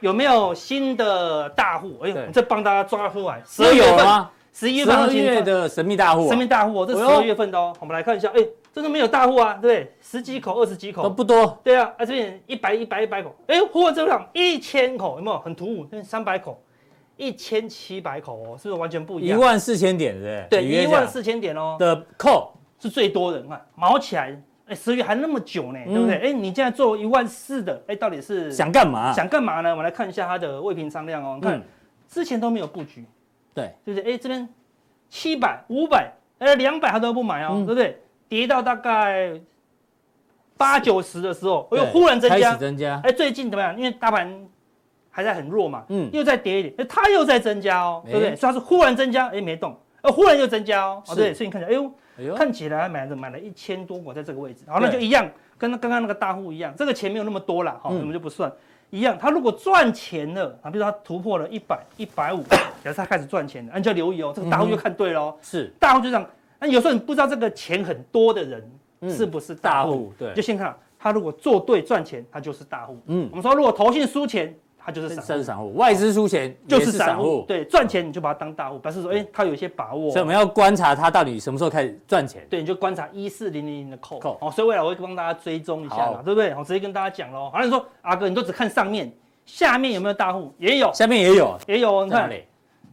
[0.00, 1.98] 有没有新的大户？
[2.02, 3.40] 哎呦，这帮大家抓出来。
[3.46, 7.74] 十二月份，十一月份十月的神秘大户，神秘大户，这十二月份的哦。
[7.80, 9.92] 我们来看一下，哎，真的没有大户啊，对不对？
[10.00, 11.58] 十几口、二十几口都不多。
[11.62, 15.86] 对啊，啊这边一百、一百、一百口，哎，货这样一千口，有没有很突兀？
[16.02, 16.60] 三百口，
[17.16, 19.38] 一千七百口哦，是不是完全不一样？
[19.38, 24.36] 一万四千点，对对，一万四千点哦的扣是最多的，你看毛起来。
[24.66, 26.16] 哎，十月还那么久呢，对不对？
[26.16, 29.12] 哎，你现在做一万四的，哎，到底是想干嘛？
[29.12, 29.68] 想干嘛呢？
[29.68, 31.38] 我们来看一下它的未平仓量哦。
[31.38, 31.62] 你看，
[32.08, 33.04] 之前都没有布局，
[33.52, 34.14] 对，对不对？
[34.14, 34.48] 哎，这边
[35.10, 38.00] 七百、五百、哎，两百他都不买哦，对不对？
[38.28, 39.32] 跌到大概
[40.56, 43.00] 八九十的时候，又忽然增加，增加。
[43.04, 43.76] 哎，最近怎么样？
[43.76, 44.46] 因为大盘
[45.10, 48.36] 还在很弱嘛，嗯，又再跌一点，它又在增加哦，对不对？
[48.36, 58.50] 所以它是忽然增加，哎，没动，呃，忽然又增加哦，对，所以你看起来，哎呦，看起来买了买了一千多股在这个位置，好，那就一样，跟刚刚那个大户一样，这个钱没有那么多了，好，我们就不算。
[58.90, 62.44] 一样，他如果赚钱了啊，比如说他突破了一百、一百五，
[62.82, 65.36] 假设他开始赚钱了，你就要留意哦，这个大户就看对喽。
[65.42, 66.24] 是大户就这样。
[66.64, 68.70] 那有时候你不知道这个钱很多的人
[69.08, 72.98] 是不是大户，对，就先看他如果做对赚钱，他就是大户。
[73.06, 74.54] 嗯，我们说如果投信输钱。
[74.86, 75.08] 他就是
[75.42, 77.42] 散户，外资输钱就是散户。
[77.48, 80.10] 对，赚钱你就把它当大户，表示说，哎，他有一些把握。
[80.10, 82.46] 所以我们要观察他到底什么时候开始赚钱。
[82.50, 84.18] 对，你就观察一四零零零的扣。
[84.18, 84.36] 扣。
[84.42, 86.54] 哦，所以未来我会帮大家追踪一下嘛，对不对？
[86.54, 87.48] 我直接跟大家讲喽。
[87.50, 89.10] 好像你说阿哥，你都只看上面，
[89.46, 90.52] 下面有没有大户？
[90.58, 92.04] 也有，下面也有，也有。
[92.04, 92.30] 你看，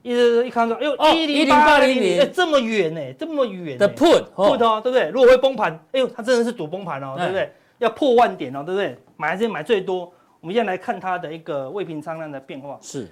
[0.04, 3.78] 一直一看到，哎呦，一零八零零，哎，这么远呢，这么远。
[3.78, 5.10] 的 put put 哦，对不对？
[5.10, 7.52] 如果会崩盘，哎呦，它真的是赌崩盘哦，对不对？
[7.80, 8.98] 要破万点哦，对不对？
[9.18, 10.12] 买这些买最多。
[10.40, 13.08] 我们现在来看它的一个未平仓量的变化，是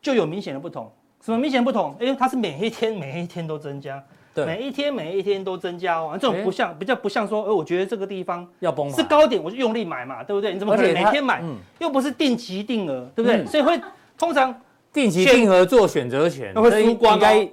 [0.00, 0.90] 就有明显的不同。
[1.24, 1.96] 什么明显不同？
[2.00, 4.02] 因为它是每一天每一天都增加，
[4.34, 6.18] 对，每一天每一天都增加哦。
[6.20, 10.52] 这种不像比较不像说，哎，我觉得这个地方要崩，是高点，我就用力买嘛，对不对？
[10.52, 11.40] 你怎么可能每天买？
[11.78, 13.46] 又不是定期定额，对不对？
[13.46, 13.80] 所以会
[14.18, 14.52] 通常
[14.92, 17.46] 定期定额做选择权，那会输光， 对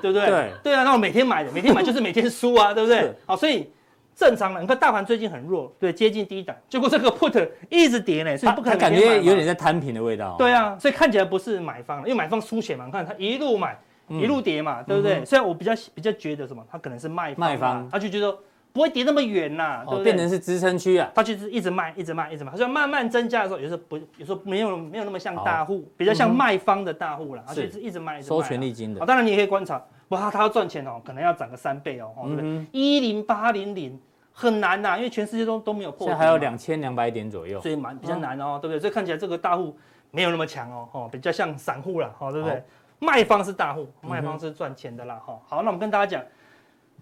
[0.00, 0.26] 不对？
[0.26, 3.12] 对对啊，那我每天买的，每天买就是每天输啊， 对不对？
[3.26, 3.70] 好，所以。
[4.14, 8.78] 正常的，你看大盘最近很弱，对，接近低档，结果这个 put 一直跌呢，所以不可能。
[8.78, 10.36] 感觉有点在摊平的味道。
[10.38, 13.74] 对啊，所以看起来不是买方，因为买方输血嘛，你看他一路买，
[14.08, 15.24] 一路跌嘛，对不对？
[15.24, 18.36] 虽然我比较比较觉得什么，他可能是卖方，卖方，他就觉得
[18.72, 20.04] 不会跌那么远呐，对不对？
[20.04, 29.04] 变成是支撑区啊，它就是一直卖，一直卖，一直卖，所以慢慢增加的时候，有时候不，有时候没有没有那么像大户，比较像卖方的大户了，而且是一直卖，收权利金的。
[29.06, 32.66] 当然你也可以观察，哇，它要赚钱哦，可能要涨个三倍哦，对不对？
[32.72, 34.00] 一零八零零。
[34.34, 36.06] 很难呐，因为全世界都都没有破。
[36.06, 38.80] 现在还有两千两百点左右，所以蛮比较难哦，对不对？
[38.80, 39.76] 所以看起来这个大户
[40.10, 42.64] 没有那么强哦，哦，比较像散户了，哦，对不对？
[42.98, 45.38] 卖方是大户，卖方是赚钱的啦，哈。
[45.46, 46.24] 好，那我们跟大家讲，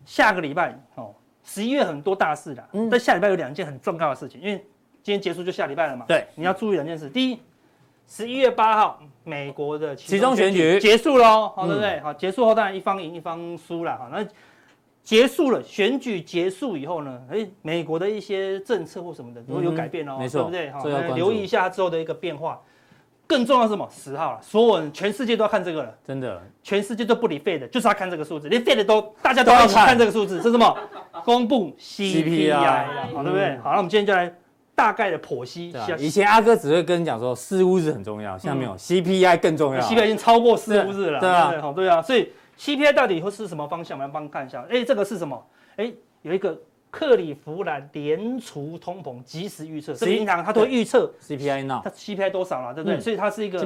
[0.04, 4.59] 下个礼拜哦，十一月很多大事的，但下礼拜有两件很重要的事情，因为
[5.03, 6.05] 今天结束就下礼拜了嘛。
[6.07, 7.09] 对，你要注意两件事。
[7.09, 7.40] 第一，
[8.07, 12.00] 十一月八号，美国的集中选举结束喽，好，对不对？
[12.00, 14.26] 好，结束后当然一方赢一方输了，哈，那。
[15.03, 20.70] 结束了选举结束以后呢，哎，美国的一些政策或什么的都有改变哦，没错，对不对？
[20.70, 22.61] 好，留意一下之后的一个变化。
[23.30, 23.88] 更重要是什么？
[23.92, 30.76] 十号了，所有人全世界都要看这个了，真的，全世界都不理 Fed 就是要看这个数字，连 Fed 都大家都要一起看这个数字，是什么？
[31.24, 33.56] 公布 CPI 好，对不对？
[33.58, 34.34] 好，那我们今天就来
[34.74, 35.96] 大概的剖析一下。
[35.96, 42.32] 以前阿哥只会跟你讲说四五日很重要，现在没有 CPI 更重要，CPI 已经超过四五日了，对啊，好，对啊，所以。
[42.58, 43.96] CPI 到底会是什么方向？
[43.96, 44.62] 我们要帮看一下。
[44.68, 45.42] 哎，这个是什么？
[45.76, 45.90] 哎，
[46.20, 46.54] 有一个
[46.90, 53.00] 克里夫兰联储通膨及时预测，这个银行它都会预测？CPI now，它 CPI 多少了，对不对？
[53.00, 53.59] 所以它是一个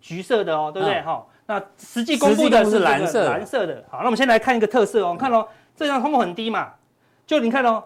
[0.00, 1.00] 橘色的哦，对不对？
[1.02, 3.84] 哈，那实际公布的是蓝色，蓝色的。
[3.90, 6.72] 好，那我们先来看一个特色哦，看哦，这张通膨很低嘛，
[7.26, 7.82] 就你看哦，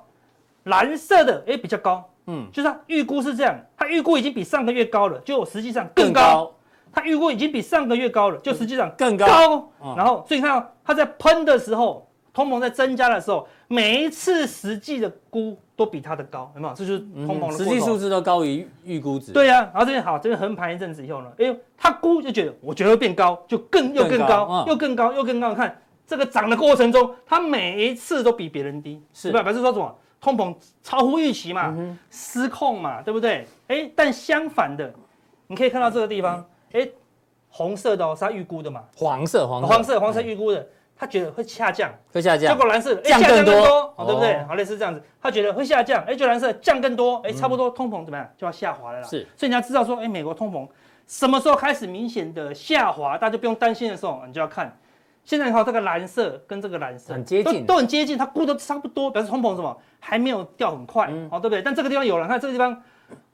[0.65, 6.53] 蓝色的哎比较高，嗯，就是它预估是这样，它预估已经比上个月高了，就实际上更高。
[6.93, 9.27] 它预估已经比上个月高了，就实际上更高。
[9.27, 9.95] 高。
[9.95, 12.06] 然后，所以你看到它在喷的时候，
[12.37, 16.75] 通膨在增加的时候，每一次实际的估都比它的高，有没有？
[16.75, 19.33] 这就是通膨的实际数字都高于预估值。
[19.33, 25.55] 对呀、啊，然后这边好，这边横盘一阵子以后呢，哎呦，它估就觉得，我觉得会变高，就更又更高，又更高，又更高。
[25.55, 29.43] 看这个涨的过程中，它每一次都比别人低，是吧？
[29.43, 29.97] 表示说什么？
[30.21, 31.75] 通膨超乎预期嘛，
[32.11, 33.47] 失控嘛，对不对？
[33.69, 34.93] 哎，但相反的，
[35.47, 36.45] 你可以看到这个地方。
[36.73, 36.87] 哎，
[37.49, 38.85] 红色的哦，是它预估的嘛？
[38.95, 40.67] 黄色，黄色，黄色，黄色预估的，
[40.99, 42.53] 他觉得会下降，会下降。
[42.53, 44.43] 结果蓝色，哎，降更多，好，对不对？
[44.45, 49.07] 好，类似这样子，他觉得会下降，哎，就蓝色降更多，哎，差不多通膨怎么样就要下滑了啦。
[49.07, 50.67] 是，所以你要知道说，哎，美国通膨
[51.07, 54.77] 什么时候开始明显的下滑，大家就不用担心的时候，你就要看。
[55.25, 61.61] 现在你看这个蓝色跟这个蓝色很接近，都很接近，它估的差不多，表示通膨什么还没有掉很快，好，对不对？
[61.61, 62.81] 但这个地方有了，看这个地方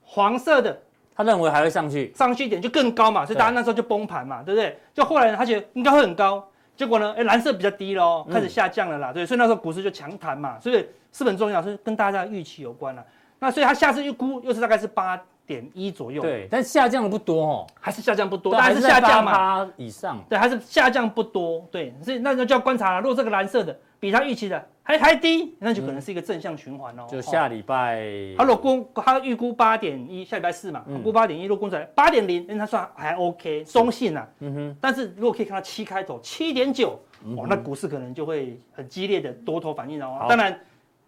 [0.03, 0.81] 黄色的。
[1.14, 4.79] 他认为还会上去，上去一点就更高嘛，所以大家那时候就崩盘嘛，对不对？
[4.94, 6.42] 就后来他觉得应该会很高，
[6.83, 13.05] 结果呢，哎，蓝色比较低喽，开始下降了啦，对，所以那时候股市就强弹嘛，所以是很重要，是跟大家的预期有关了。
[13.38, 16.23] 那所以他下次预估又是大概是八点点一左右。
[16.23, 20.18] 对，但下降的不多哦，还是下降不多，但还是下降嘛，以上。
[20.29, 21.64] 对，还是下降不多。
[21.71, 23.01] 对，所以那就就要观察了。
[23.01, 27.07] 如果这个蓝色的比它预期的还还低，那就可能是一个正向循环哦。
[27.09, 28.03] 就下礼拜，
[28.37, 34.29] 他如果估他预估八点一，下礼拜四嘛，估八点一，如果估出来八点零，那他算还 OK，中性啊。
[34.40, 34.77] 嗯哼。
[34.81, 36.99] 但是如果可以看到七开头，七点九，
[37.37, 40.27] 哦，那股市可能就会很激烈的多头反应哦。
[40.29, 40.59] 当然，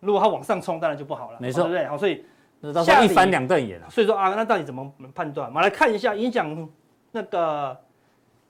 [0.01, 1.87] 如果它往上冲，当然就不好了，没错，对不对？
[1.87, 2.25] 好，所以。
[2.83, 5.47] 下一翻两瞪眼了，所以说啊，那到底怎么判断？
[5.49, 6.67] 我们来看一下影响
[7.13, 7.79] 那个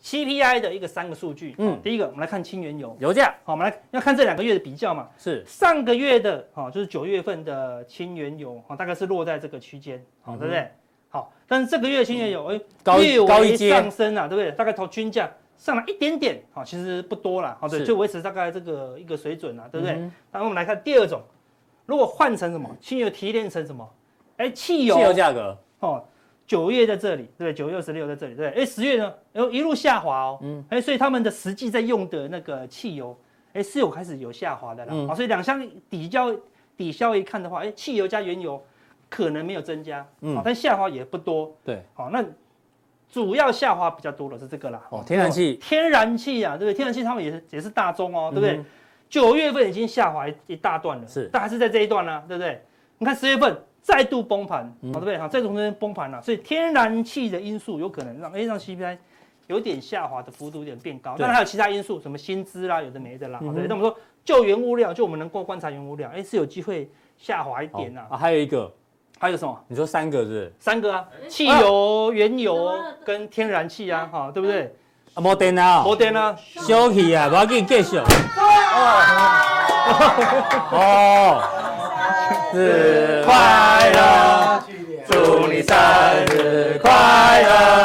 [0.04, 1.54] CPI 的一个三个数据。
[1.56, 5.08] 嗯，第一个我们来看轻原油油价，好，我们来要看这两个月的比较嘛。
[5.16, 10.70] 是上个月的，哈，就是九月份的轻原油，哈，大概是落在这个区间，好，对不对？
[11.08, 12.60] 好，但是这个月轻原油，哎，
[12.98, 14.52] 略微上升啊，对不对？
[14.52, 19.98] 大概从均价上来一点点，好，其实不多了，好，对，就维持大概这个一个水准啊，对不对？
[20.30, 21.22] 那我们来看第二种，
[21.86, 23.88] 如果换成什么轻油提炼成什么？
[24.36, 26.04] 哎，汽油，汽油价格哦，
[26.46, 27.54] 九月在这里，对不对？
[27.54, 28.48] 九月二十六在这里，对。
[28.50, 33.18] 哎，十月呢，哎一路下滑哦，嗯，哎，所以他们的实际在用的那个汽油，
[33.54, 36.30] 哎，是有开始有下滑的啦，嗯，所以两相抵消
[36.76, 38.62] 抵消一看的话，哎，汽油加原油
[39.08, 42.22] 可能没有增加，嗯，但下滑也不多，对，好，那
[43.10, 46.74] 主要下滑比较多的是这个啦，哦，天然气，天然气啊，对不对？
[46.74, 48.62] 天然气他们也是也是大宗哦，对不对？
[49.08, 52.62] 九月份已经下滑一大段了，是，但还是在这一段呢，对不对？
[52.98, 53.56] 你看十月份。
[53.86, 55.18] 再度崩盘，好对不对？
[55.18, 58.96] 好，再度中间崩盘了，所以天然气的因素有可能让 A 让 CPI
[59.46, 63.66] 有点下滑的幅度有点变高，当然还有其他因素，什么薪资啦，有的没的啦，对不对？
[63.68, 63.94] 那我们说
[64.24, 68.06] 就原物料，就我们能够观察原物料，哎，是有机会下滑一点呐。
[68.08, 68.72] 啊，还有一个，
[69.18, 69.54] 还有什么？
[69.68, 70.50] 你说三个是？
[70.58, 72.72] 三个啊，汽油、原油
[73.04, 74.74] 跟天然气啊，哈，对不对？
[75.12, 76.34] 啊，没电啊，没电啊，
[76.66, 77.98] 休息啊，不要给你继续。
[80.70, 81.60] 哦。
[81.60, 81.63] 生
[82.54, 84.62] 日快乐，
[85.08, 85.76] 祝你生
[86.30, 87.84] 日快乐，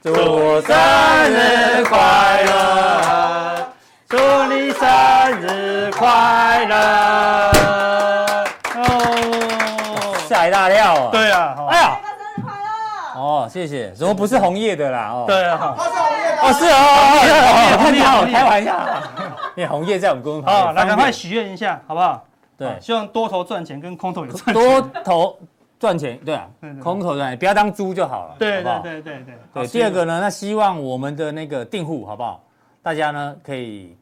[0.00, 0.76] 祝我生
[1.32, 3.66] 日快乐，
[4.08, 4.88] 祝你生
[5.40, 7.50] 日快乐。
[8.76, 11.08] 哦，吓一大跳啊。
[11.10, 13.20] 对啊，哎呀，生日快乐。
[13.20, 13.90] 哦，谢谢。
[13.90, 15.10] 怎么不是红叶的啦？
[15.12, 16.42] 哦，对啊，他是红叶的。
[16.42, 16.76] 哦，是哦，
[17.82, 18.76] 看你好，开玩笑。
[19.56, 20.66] 你红叶在我们公司旁边。
[20.66, 22.24] 好，来赶快许愿一下，好不好？
[22.58, 24.54] 对，希望多头赚钱跟空头也赚钱。
[24.54, 25.38] 多头
[25.78, 26.50] 赚钱，对啊，
[26.82, 28.34] 空头赚钱，不要当猪就好了。
[28.36, 29.38] 对对对对对。
[29.54, 32.42] 对，第二个呢，那希望我们的那个订户好不好？
[32.82, 33.96] 大家呢可以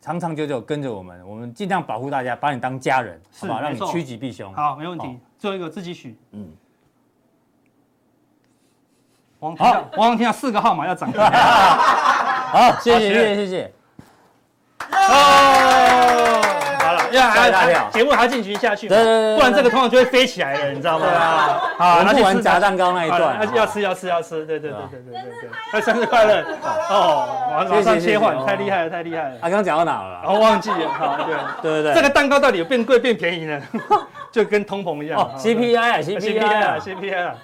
[0.00, 3.60] 长长久久跟着我们，我们尽量保护大家，把你当家人，好不好？
[3.60, 4.54] 让你趋吉避凶。
[4.54, 5.18] 好，没问题。
[5.36, 6.16] 最后一个自己许。
[6.30, 6.48] 嗯。
[9.40, 11.10] 王天下，王天下四个号码要涨。
[11.12, 13.72] 好，谢谢谢谢谢谢。
[14.92, 16.45] 哦。
[17.20, 21.06] 还还节目还要进行下去，对对对，不然这个通常就会飞起来了，你知道吗？
[21.06, 26.44] 对啊，好，那就玩炸蛋糕那一段，要吃要吃要吃，对对对对对对对，生日快乐。
[26.90, 27.28] 哦，
[27.70, 29.36] 马上切换，太厉害了太厉害了。
[29.40, 30.22] 他刚刚讲到哪了？
[30.26, 31.36] 我忘记了，好，对。
[31.62, 33.60] 对对，这个蛋糕到底有变贵变便宜呢？
[34.30, 36.76] 就跟通膨一样，CPI 啊 CPI 啊。
[36.78, 37.34] CPI 啊。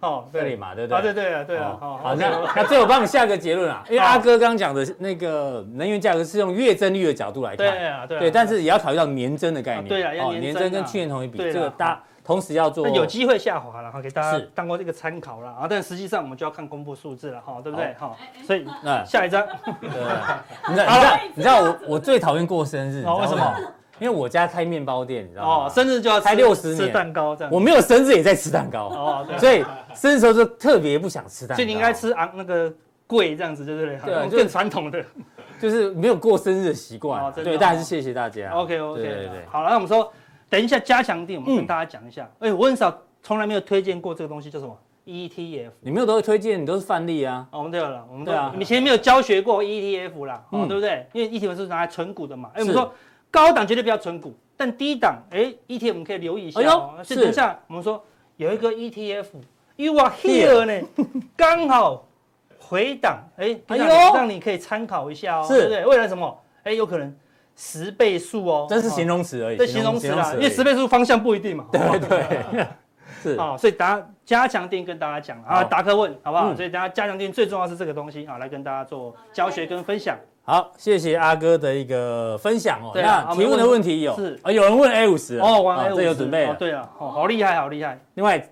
[0.00, 1.12] 哦，这里嘛，对不对？
[1.12, 17.94] 对对对啊，好，那那最后我帮你下个结论啊，因为阿哥刚刚讲的那个能源价格是用月增率的角度来看，对啊，对，但是也要考虑到年增的概念，对啊，要年增跟去年同一比，这个大同时要做，有机会下滑了哈，给大家当过这个参考了啊，但实际上我们就要看公布数字了哈，对不对？
[17.98, 19.46] 哈，所以那下一张，
[19.80, 19.88] 对，
[20.68, 23.54] 你知道你知道我我最讨厌过生日，为什么？
[23.98, 25.66] 因为我家开面包店，你知道吗？
[25.66, 27.52] 哦，生日就要开六十年吃蛋糕这样。
[27.52, 31.56] 我没有生日也在吃蛋糕哦，所以生日时候就特别不想吃蛋糕。
[31.56, 32.72] 所以你应该吃啊那个
[33.06, 34.28] 贵这样子，就是对？
[34.28, 35.02] 对，更传统的，
[35.60, 37.32] 就是没有过生日的习惯。
[37.32, 38.50] 对，但还是谢谢大家。
[38.50, 39.44] OK OK，对对对。
[39.50, 40.12] 好了，那我们说，
[40.50, 42.28] 等一下加强定，我们跟大家讲一下。
[42.40, 45.70] 哎，我很少，从来没有推荐过这个东西，叫什么？ETF。
[45.80, 47.46] 你没有都会推荐，你都是范例啊。
[47.52, 51.06] 哦，对了，我们对啊，以前没有教学过 ETF 啦，哦，对不对？
[51.12, 52.50] 因为 ETF 是拿来存股的嘛。
[52.54, 52.92] 哎，我们说
[53.30, 54.34] 高档绝对不要存股。
[54.56, 56.94] 但低档哎，ETF 我们可以留意一下哦。
[57.04, 58.02] 是等一下我们说
[58.36, 60.88] 有一个 ETF，You are here 呢，
[61.36, 62.06] 刚好
[62.58, 63.84] 回档哎，哎呦，
[64.14, 65.84] 让你可以参考一下哦，对不对？
[65.84, 66.42] 未来什么？
[66.64, 67.14] 哎，有可能
[67.54, 68.66] 十倍数哦。
[68.68, 69.58] 这是形容词而已。
[69.58, 71.66] 这形容词啦，因为十倍数方向不一定嘛。
[71.70, 72.66] 对对。
[73.22, 76.54] 是啊，所以大家加强定跟大家讲啊，答客问好不好？
[76.56, 80.16] 所以大家加强定最重要是这个东西啊，来跟大家做教学跟分享。
[80.48, 82.92] 好，谢谢阿哥的一个分享哦。
[82.94, 86.46] 那提问的问题有是啊，有人问 A 五十哦，玩 A 五十，这有准备。
[86.56, 87.98] 对啊，哦，好厉害，好厉害。
[88.14, 88.48] 另外，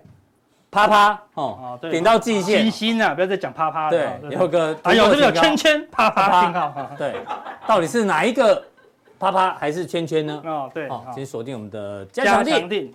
[0.69, 6.73] 啪啪哦，点到季线，星星啊，不要再讲啪啪对，有个还有这个有圈圈啪啪信号。
[6.97, 7.15] 对，
[7.65, 8.61] 到底是哪一个
[9.17, 10.41] 啪啪还是圈圈呢？
[10.43, 12.91] 哦，对，好，请锁定我们的加强錠。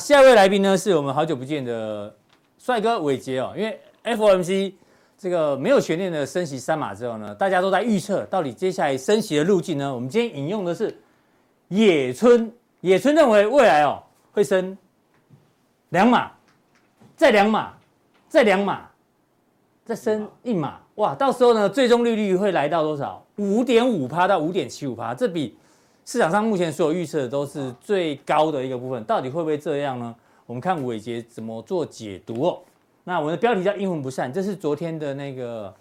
[0.00, 2.12] 下一位来宾呢，是我们好久不见的
[2.58, 3.52] 帅哥伟杰哦。
[3.54, 4.72] 因为 FOMC
[5.18, 9.94] 这个没有悬念的升息三码之后呢，大家都在预测到底接下来升息的路径呢。
[9.94, 10.98] 我们今天引用的是
[11.68, 14.76] 野村，野村认为未来哦会升
[15.90, 16.30] 两码，
[17.14, 17.74] 再两码，
[18.26, 18.88] 再两码，
[19.84, 20.78] 再升一码。
[20.94, 23.22] 哇，到时候呢，最终利率会来到多少？
[23.36, 25.54] 五点五趴到五点七五趴，这比
[26.10, 29.04] 市场上目前所有预测的都是最高的一个部分。
[29.04, 30.12] 到底会不会这样呢？
[30.44, 32.60] 我们看伟杰怎么做解读哦。
[33.04, 35.72] 那我们的标题叫“阴魂不散”，这是昨天的那个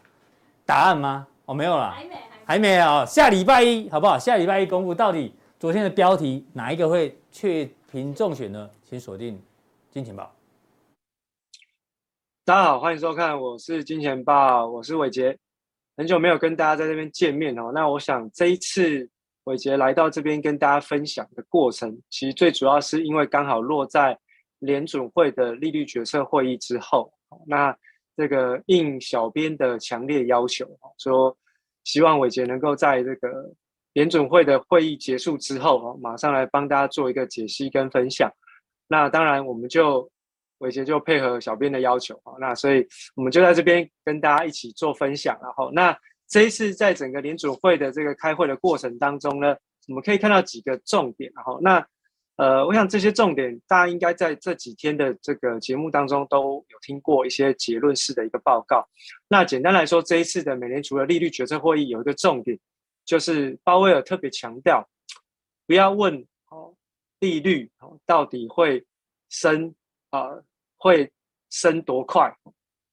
[0.67, 1.25] 答案吗？
[1.45, 2.15] 哦，没有啦，还没，
[2.45, 3.03] 还没啊。
[3.07, 4.19] 下礼拜一好不好？
[4.19, 8.69] 下礼拜一公布到底昨天的标题哪一个会确评中选呢？
[8.87, 9.41] 请锁定
[9.89, 10.31] 金钱豹。
[12.45, 15.35] 大家好，欢迎收看，我是金钱豹，我是伟杰，
[15.97, 17.71] 很久没有跟大家在这边见面哦。
[17.73, 19.09] 那我想这一次
[19.49, 24.15] 伟捷来到这边跟大家分享的过程，其实最主要是因为刚好落在
[24.59, 27.11] 联准会的利率决策会议之后，
[27.47, 27.75] 那
[28.15, 30.67] 这个应小编的强烈要求，
[30.99, 31.35] 说
[31.83, 33.51] 希望伟捷能够在这个
[33.93, 38.31] 联准会的会议结束之后，马上来帮大家做一个解析跟分享。
[38.87, 40.09] 那当然我们就。
[40.59, 42.85] 伟捷就配合小编的要求，那所以
[43.15, 45.97] 我们就在这边跟大家一起做分享，然后那
[46.29, 49.55] 这一次在整个联准会的这个开会的过程当中呢，
[49.87, 51.85] 我们可以看到几个重点，然后那
[52.37, 58.87] 呃，我想这些重点大家应该在这几天的这个节目当中都有听过一些结论式的一个报告。
[59.27, 62.57] 那简单来说，这一次的美联储的利率决策会议有一个重点，
[63.03, 64.87] 就是鲍威尔特别强调，
[65.67, 66.73] 不要问哦
[67.19, 68.85] 利率哦到底会
[69.29, 69.73] 升
[70.11, 70.39] 啊。
[70.81, 71.11] 会
[71.49, 72.33] 升多快？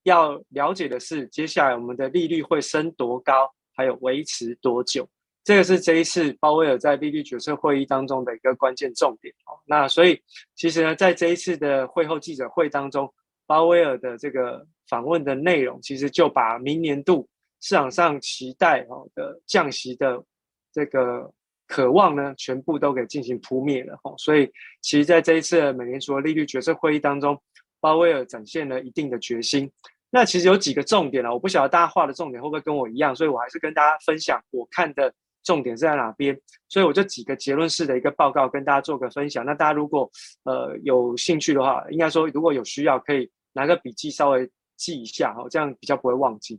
[0.07, 5.07] 要了解的是，接下来我们的利率会升多高，还有维持多久？
[5.43, 9.59] 这个是这一次鲍威尔在利率决策会议当中的一个关键重点哦。
[9.65, 10.21] 那所以，
[10.55, 13.13] 其实呢，在这一次的会后记者会当中，
[13.45, 17.27] 鲍威尔的这个访问的内容，其实就把明年度
[17.61, 20.23] 市场上期待哦的降息的
[20.71, 21.29] 这个
[21.67, 23.97] 渴望呢，全部都给进行扑灭了。
[24.17, 24.49] 所以，
[24.81, 27.37] 其实在这一次的美联储的利率决策会议当中，
[27.79, 29.71] 鲍威尔展现了一定的决心，
[30.09, 36.39] 那其实有几个重点啊，我不晓得大家画的重点会不会跟我一样，所以我还是跟大家分享我看的重点是在哪边。
[36.69, 39.45] 所以我就几个结论式的一个报告跟大家做个分享。
[39.45, 40.09] 那大家如果
[40.43, 46.57] 呃有兴趣的话，应该说如果有需要，可以拿个笔记稍微记一下哈，这样比较不会忘记。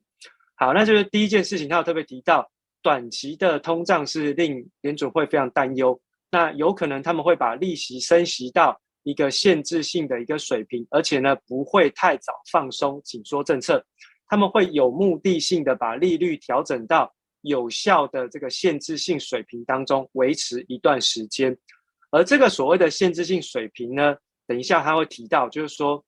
[0.54, 2.46] 好，那就是第一件事情，他有特别提到
[2.82, 5.98] 短期的通胀是令联准会非常担忧，
[6.30, 8.78] 那有可能他们会把利息升息到。
[9.08, 13.82] 一个限制性的一个水平，而且呢不会太早放松紧缩政策，
[14.28, 21.56] 他们会有目的性的把利率调整到有效的这个限制性水平当中维持一段时间，
[22.10, 24.14] 而这个所谓的限制性水平呢，
[24.46, 26.04] 等一下他会提到，就是说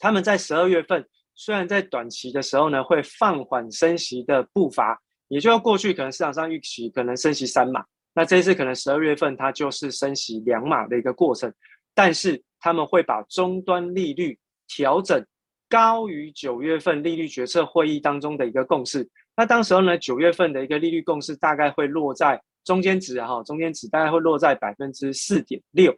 [0.00, 1.06] 他们在十二月份
[1.36, 11.52] 虽然在短期的时候呢会放缓升息的步伐，也就要过去可能市场上预期可能升息三码，那这一次可能十二月份它就是升息两码的一个过程。
[11.98, 14.38] 但是他们会把终端利率
[14.68, 15.20] 调整
[15.68, 19.04] 高于九月份利率决策会议当中的一个共识。
[19.36, 25.92] 那当时候呢，九月份的一个利率共识大概会落在中间值哈，中间值大概会落在百分之四点六。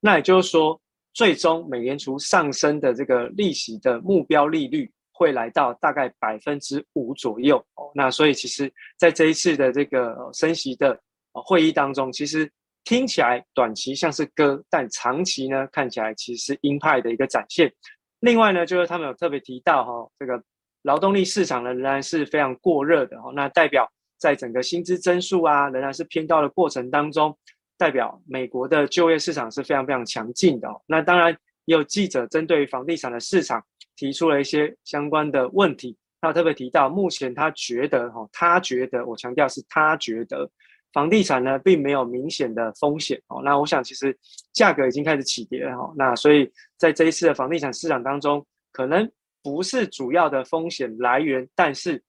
[0.00, 0.80] 那也就是说，
[1.12, 7.64] 最终美联储上升的这个利息的目标利率会来到大概百分之五左右。
[7.94, 11.00] 那所以其实在这一次的这个升息的
[11.30, 12.50] 会议当中，其实。
[12.84, 17.72] 听起来短期像是歌，但长期呢，看起来其实是鹰派的一个展现。
[18.20, 20.42] 另外呢，就是他们有特别提到哈，这个
[20.82, 27.36] 劳动力市场呢仍然是非常过热的哈，那代表在整个薪资增速啊仍然是偏高的过程当中，
[27.78, 30.68] 代表美国的就业市场是非常非常强劲的。
[30.86, 33.64] 那当然也有记者针对房地产的市场
[33.96, 40.50] 提出了一些相关的问题，他特别提到目前他觉得哈，他觉得我强调是他觉得。
[40.94, 43.42] 房地产呢，并没有明显的风险哦。
[43.44, 44.16] 那我想，其实
[44.52, 45.92] 价格已经开始起跌了哈。
[45.96, 49.10] 那所以在这一次的房地产市场当中，可能
[49.42, 52.00] 不是主要的风险来源，但是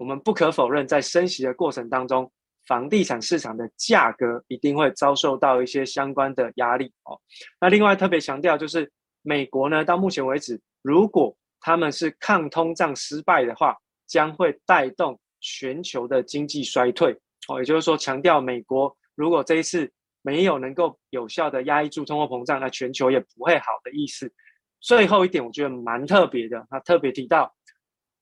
[0.00, 2.30] 我们不可否认，在升息的过程当中，
[2.66, 7.16] 房地产市场的价格一定会遭受到一些相关的压力哦。
[7.60, 8.90] 那另外特别强调，就是
[9.22, 17.16] 美国呢，到目前为止，如果他们是抗通胀失败的话，将会带动全球的经济衰退。
[17.50, 19.90] 哦，也就是说，强调美国如果这一次
[20.22, 24.32] 没有能够有效的压抑住通货膨胀，那全球也不会好的意思。
[24.80, 27.52] 最后一点，我觉得蛮特别的，他特别提到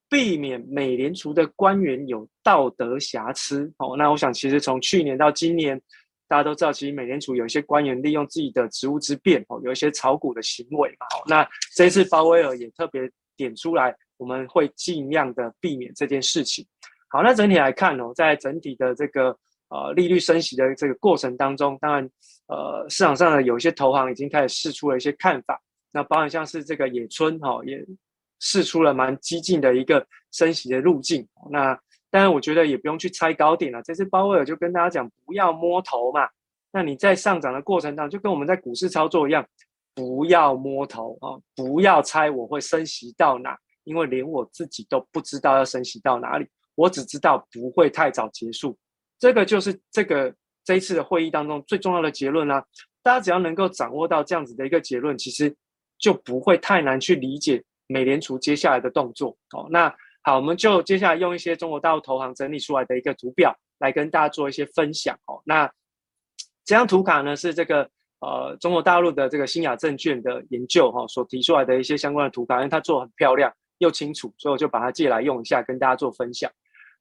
[0.09, 3.71] 避免美联储的官员有道德瑕疵。
[3.77, 5.81] 哦，那我想其实从去年到今年，
[6.27, 11.07] 大家都知道，其实美联储有一些官员利用自己的职务之便，哦，有一些炒股的行为嘛。
[11.15, 16.67] 哦，那这一次鲍威尔也特别点出来，我们会尽量的避免这件事情。
[17.09, 19.37] 好，那整体来看哦，在整体的这个
[19.69, 22.11] 呃利率升息的这个过程当中，当然
[22.49, 27.83] 呃市场上的有一些投行已经开始试出了一些看法，那包含像是这个野村哈、哦、也
[28.41, 31.27] 试出了蛮激进的一个升息的路径。
[31.51, 31.79] 那
[32.11, 36.29] 当然我觉得也不用去猜高点了，这次鲍威尔就跟大家讲不要摸头嘛。
[36.71, 39.47] 那你在上涨的过程当中，就跟我们在股市操作一样，
[39.95, 46.47] 不要摸头啊、哦，不要猜我会升息到哪，因为连我自己都不知道要升息到哪里。
[46.79, 48.79] 我只知道不会太早结束，
[49.19, 50.33] 这个就是这个
[50.65, 52.65] 这一次的会议当中最重要的结论啦、
[53.03, 55.53] 大家只要能够掌握到这样子的一个结论，其实
[55.99, 59.37] 就不会太难去理解美联储接下来的动作。
[59.57, 65.19] 哦，那好，我们就接下来用一些中国大陆投行整理出来的一个图表来跟大家做一些分享。
[65.27, 65.67] 哦，那
[66.65, 76.49] 这张图卡呢是这个呃中国大陆的这个新亚证券的研究哈、所提出来的一些相关的图卡，因为它做得很漂亮又清楚，所以我就把它借来用一下，跟大家做分享。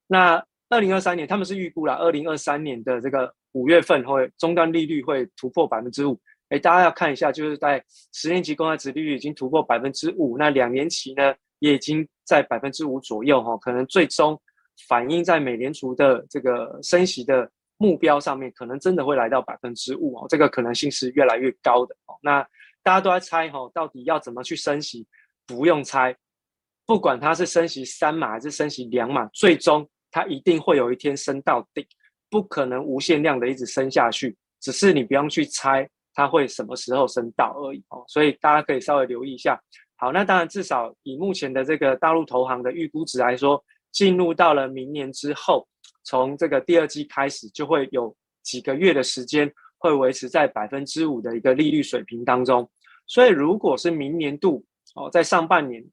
[0.07, 6.19] 那二零二三年，他们是预估了二零二三年的这个五月份会终端利率会突破百分之五。
[6.49, 7.83] 哎，大家要看一下，就是在
[8.13, 14.39] 十年期公债殖利率已经突破百分之五，那两年期呢也已经在百分之五左右哈，可能最终
[14.87, 22.15] 反映在美联储的这个升息的目标上面，可能真的会来到百分之五哦，这个可能性是越来越高的哦。
[22.21, 22.41] 那
[22.81, 25.05] 大家都在猜哈，到底要怎么去升息？
[25.45, 26.15] 不用猜，
[26.85, 29.89] 不管它是升息三码还是升息两码，最终。
[30.11, 31.85] 它一定会有一天升到顶，
[32.29, 38.03] 不可能无限量的一直升下去，只是你不用去猜它会什么时候升到而已哦。
[38.07, 39.59] 所以大家可以稍微留意一下。
[39.95, 45.67] 好，那当然至少以目前的这个大陆投行的预估值来说，进入到了明年之后，
[46.03, 52.69] 从这个第二季开始，就会有几个月的时间会维持在百分之五的一个利率水平当中。
[53.07, 54.63] 所以如果是明年度
[54.95, 55.83] 哦，在上半年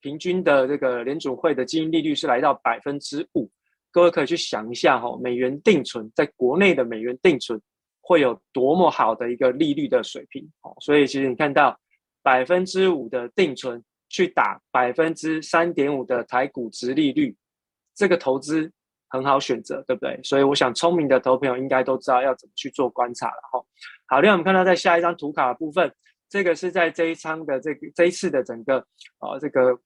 [0.00, 3.48] 平均的这个联准会的基金利率是来到百分之五。
[3.92, 7.60] 各位可以去想一下哈，美元定存在国内的美元定存
[8.00, 11.78] 会有多么好的一个利率的水平哦，所以其实你看到
[12.22, 17.36] 百分之五的定存去打百分之三点五的台股殖利率，
[17.94, 18.72] 这个投资
[19.10, 20.18] 很好选择，对不对？
[20.24, 23.62] 所以我想聪明的投朋友应该都知道要怎么去做观察了哈。
[24.06, 25.92] 好，另外我们看到在下一张图卡的部分，
[26.30, 28.78] 这个是在这一仓的这个这一次的整个
[29.18, 29.78] 啊这个。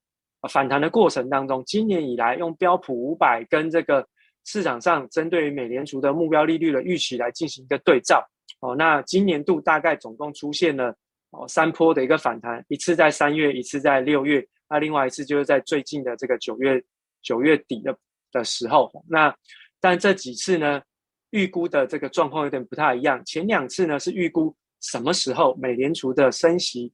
[0.49, 4.07] 反弹的过程当中，今年以来用标普五百跟这个
[4.45, 8.25] 市场上针对于美联储的目标利率的预期来进行一个对照
[8.61, 8.75] 哦。
[8.77, 10.95] 那今年度大概总共出现了
[11.31, 16.83] 哦三波的一个反弹，一次在三月，一次在六月，那另外一次就是在最近的这个九月
[17.23, 17.97] 九月底的
[18.33, 18.91] 的时候。
[19.09, 19.35] 那
[19.81, 20.83] 但这几次呢，
[21.31, 23.25] 预估的这个状况有点不太一样。
[23.25, 26.93] 前两次呢是预估什么时候美联储的升息。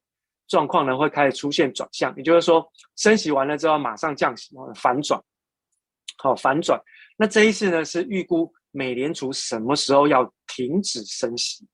[0.53, 2.62] 状况呢会开始出现转向，也就是说
[2.96, 5.18] 升息完了之后马上降息，反转，
[6.18, 6.78] 好反转。
[7.16, 11.66] 那这一次呢是预估美联储什么时候要停止升息，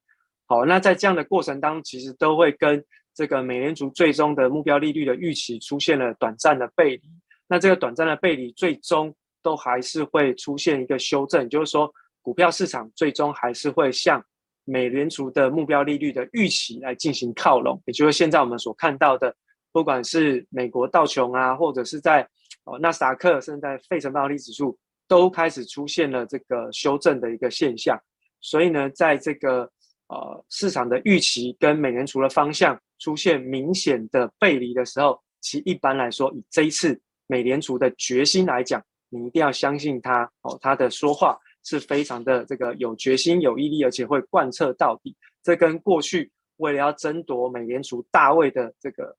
[0.47, 2.81] 好，那在这样的过程当中，其实都会跟
[3.13, 7.03] 这个美联储最终的目标利率的预期出现了短暂的背离。
[7.49, 9.13] 那这个短暂的背离最终
[9.43, 14.25] 都还是会出现一个修正，就是说股票市场最终还是会向。
[14.71, 19.35] 美联储的目标利率的预期来进行靠拢，也就是现在我们所看到的，
[19.73, 22.23] 不管是美国道琼啊，或者是在
[22.65, 27.99] 哦纳斯达克，甚至在费城半导体指数，都开始出现了这个修正的一个现象。
[28.43, 29.63] 所以呢，在这个
[30.09, 41.39] 呃市场的预期跟美联储的方向出现明显的背离的时候，其一般来说，以这一次美联储的决心来讲，你一定要相信他哦，他的说话。
[41.69, 45.15] 是非常的这个有决心、有毅力，而且会贯彻到底。
[45.43, 49.15] 这跟过去为了要争夺美联储大位的这个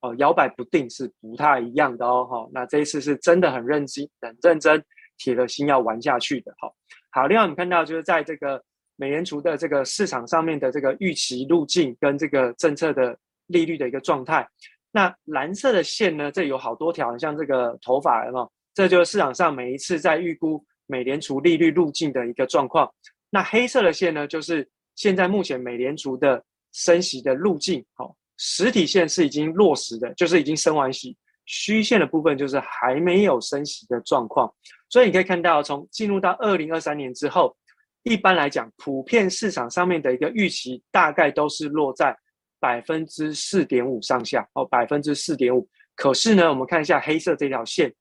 [0.00, 2.24] 呃摇摆不定是不太一样的哦。
[2.24, 4.82] 哈，那这一次是真的很认真、很认真，
[5.18, 6.54] 铁了心要玩下去的。
[6.58, 6.74] 好，
[7.10, 8.62] 好，另外我们看到就是在这个
[8.96, 13.14] 美联储的这个市场上面的这个预期路径跟这个政策的
[13.48, 14.48] 利率的一个状态。
[14.90, 18.50] 那蓝色的线呢，这有好多条，像这个头发，有没有？
[18.72, 20.64] 这就是市场上每一次在预估。
[20.86, 22.92] 美联储利率路径的一个状况，
[23.30, 27.84] 那黑色的线呢，就是现在目前美联储的升息的路径。
[27.94, 31.16] 好，实体线是已经落实的，就是已经升完息；
[31.46, 34.52] 虚线的部分就是还没有升息的状况。
[34.88, 37.56] 所以你可以看到，从进入到二零二三年之后，
[38.02, 42.16] 一般来讲，普遍市场上面的一个预期大概都是落在
[42.60, 44.46] 百分之四点五上下。
[44.52, 45.68] 哦，百分之四点五。
[45.96, 47.92] 可是呢，我们看一下黑色这条线。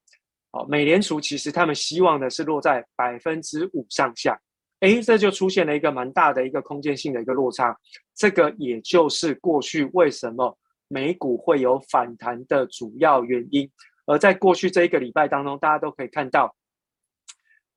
[0.54, 4.40] 哦，美联储其实他们希望的是落在百分之五上下，
[4.82, 7.76] 哎，这就出现了一个蛮大的一个空间性的一个落差。
[8.16, 10.56] 这个也就是过去为什么
[10.88, 13.70] 美股会有反弹的主要原因。
[14.06, 16.56] 而在过去这一个礼拜当中，大家都可以看到，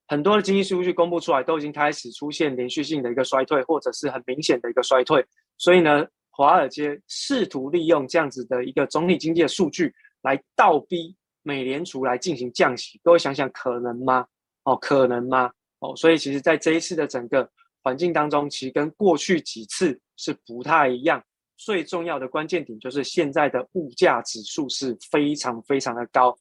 [0.07, 5.25] 很多的经济数据公布出来，都已经开始出现连续性的一个衰退，或者是很明显的一个衰退。
[5.57, 11.17] 所以呢，华尔街试图利用这样子的一个总体经济的数据来倒逼
[11.47, 13.01] 美联储来进行降息。
[13.05, 14.27] 各位想想，可能吗？
[14.65, 15.49] 哦，可能吗？
[15.79, 17.49] 哦，所以其实在这一次的整个
[17.85, 21.23] 环境当中，其实跟过去几次是不太一样。
[21.57, 26.37] 最重要的关键点就是现在的物价指数是非常非常的高。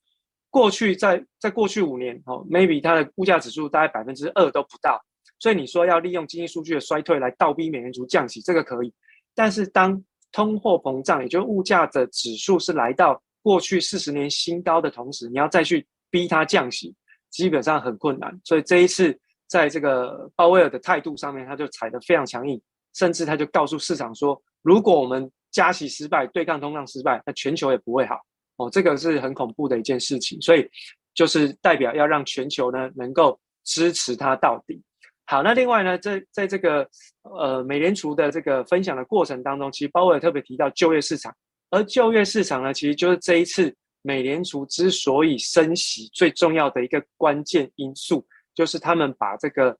[0.49, 4.99] 过去在在过去五年，哦，maybe 它的物价指数大概百分之二都不到。
[5.37, 8.91] 所以你说要利用经济数据的衰退来倒逼美联储降息，这个可以。
[9.35, 10.01] 但是当
[10.31, 16.95] 通货膨胀，也就是物价的指数是来到过去四十年新高的同时，你要再去逼它降息，
[17.29, 18.35] 基本上很困难。
[18.43, 19.15] 所以这一次
[19.47, 22.59] 在这个鲍威尔的态度上面，他就踩得非常强硬，
[22.95, 24.41] 甚至他就告诉市场说。
[24.63, 28.19] 如果我们加息失败，对抗通胀失败，那全球也不会好
[28.57, 28.67] 哦。
[28.67, 30.67] 这个是很恐怖的一件事情，所以
[31.13, 34.81] 就是代表要让全球呢能够支持它到底。
[35.27, 36.89] 好，那另外呢，在在这个
[37.21, 41.31] 呃美联储的这个分享的过程当中，其实鲍威尔特别提到就业市场，
[41.69, 49.77] 而就业市场呢，其实就是这一次美联储之所以升息最重要的一个关键因素，就是他们把这个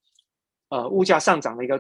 [0.70, 1.80] 呃物价上涨的一个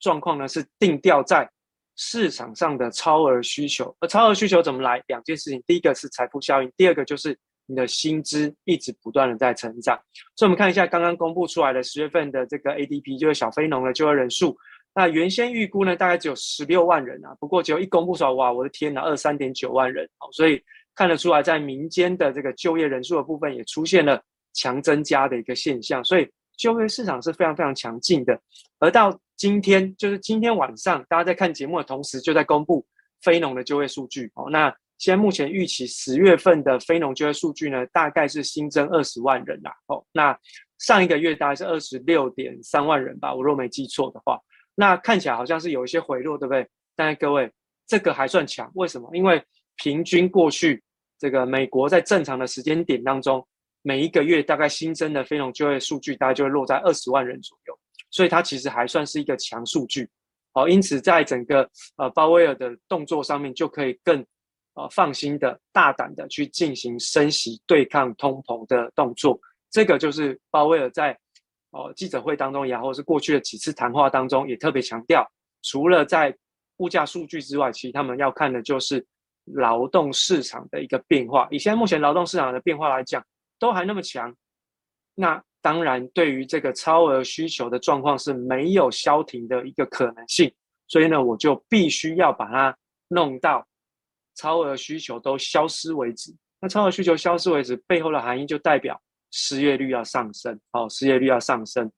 [0.00, 1.48] 状况呢是定调在。
[1.96, 5.00] 市场上的超额需求，而超额需求怎么来？
[5.06, 9.96] 两件事情，第一个是财富效应，第二个就是你的薪资一直不断的在成长。
[10.34, 14.58] 所以，我们看一下刚刚公布出来的十月份的这个 ADP，就是小非农的就业人数。
[14.94, 20.28] 那原先预估呢，大概只有十六万人啊，不过只有一公布出来，哇，我的天哪，二三点九万人哦。
[20.32, 20.62] 所以
[20.94, 24.22] 看得出来，在民间的这个就业人数的部分也出现了
[24.52, 28.40] 强增加的一个现象，所以就业市场是非常非常强劲的，
[28.78, 29.18] 而到。
[29.36, 32.86] 今天就是今天晚上，大家在看节目的同时，就在公布
[33.20, 34.30] 非农的就业数据。
[34.36, 39.72] 哦，那现在目前预期十月份的非农就业数据呢，大概是新增二十万人啦。
[39.88, 40.38] 哦，那
[40.78, 44.40] 上一个月大概是二十六点三万人吧，我若没记错的话。
[44.74, 46.66] 那看起来好像是有一些回落，对不对？
[46.96, 47.50] 但是各位，
[47.86, 49.08] 这个还算强，为什么？
[49.14, 49.42] 因为
[49.76, 50.82] 平均过去
[51.18, 53.46] 这个美国在正常的时间点当中，
[53.82, 57.78] 每一个月大概新增的非农就业数据，大概就会落在二十万人左右。
[58.10, 60.08] 所以它其实还算是一个强数据，
[60.52, 64.24] 好，因此在整个呃鲍威尔的动作上面就可以更
[64.74, 69.38] 呃放心的、大胆的去进行升息对抗通膨的动作。
[69.70, 71.18] 这个就是鲍威尔在
[71.74, 75.30] 呃记者会当中也好，或者是过去的几次谈话当中也特别强调，
[75.62, 76.34] 除了在
[76.78, 79.04] 物价数据之外，其实他们要看的就是
[79.44, 81.46] 劳动市场的一个变化。
[81.50, 83.22] 以现在目前劳动市场的变化来讲，
[83.58, 84.34] 都还那么强，
[85.14, 85.42] 那。
[85.64, 90.52] 当然，对于这个超额需求的状况是没有消停的一个可能性，
[90.88, 92.76] 所以呢，我就必须要把它
[93.08, 93.66] 弄到
[94.34, 96.30] 超额需求都消失为止。
[96.60, 99.00] 那超额需求消失为止背后的含义就代表
[99.36, 101.90] 失业率要上升，好，失业率要上升。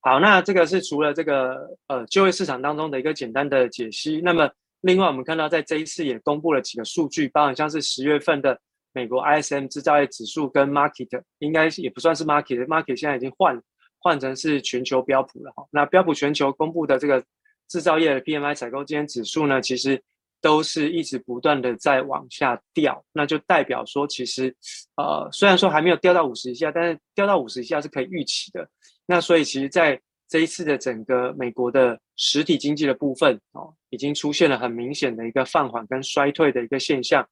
[0.00, 1.56] 好，那这个是除了这个
[1.86, 4.20] 呃就业市场当中的一个简单的解析。
[4.22, 4.50] 那么，
[4.82, 8.60] 另外我们看到在这一次也公布了几个数据，包含像是十月份的。
[8.92, 13.56] 美国 ISM 制造业指数跟 Market 应该也不算是 Market，Market 现在已经换
[14.00, 15.64] 换成是全球标普了哈。
[15.70, 17.24] 那标普全球公布的这个
[17.68, 20.02] 制造业的 PMI 采购经理指数呢，其实
[20.40, 24.54] 都是一直不断的在往下掉，那就代表说其实
[24.96, 28.68] 呃虽然说还没有掉到五十以下，但是掉到五十以下是可以预期的。
[29.06, 37.26] 那所以其实在这一次的整个美国的实体经济的部分哦，已经出现了很明显的一个放缓跟衰退的一个现象。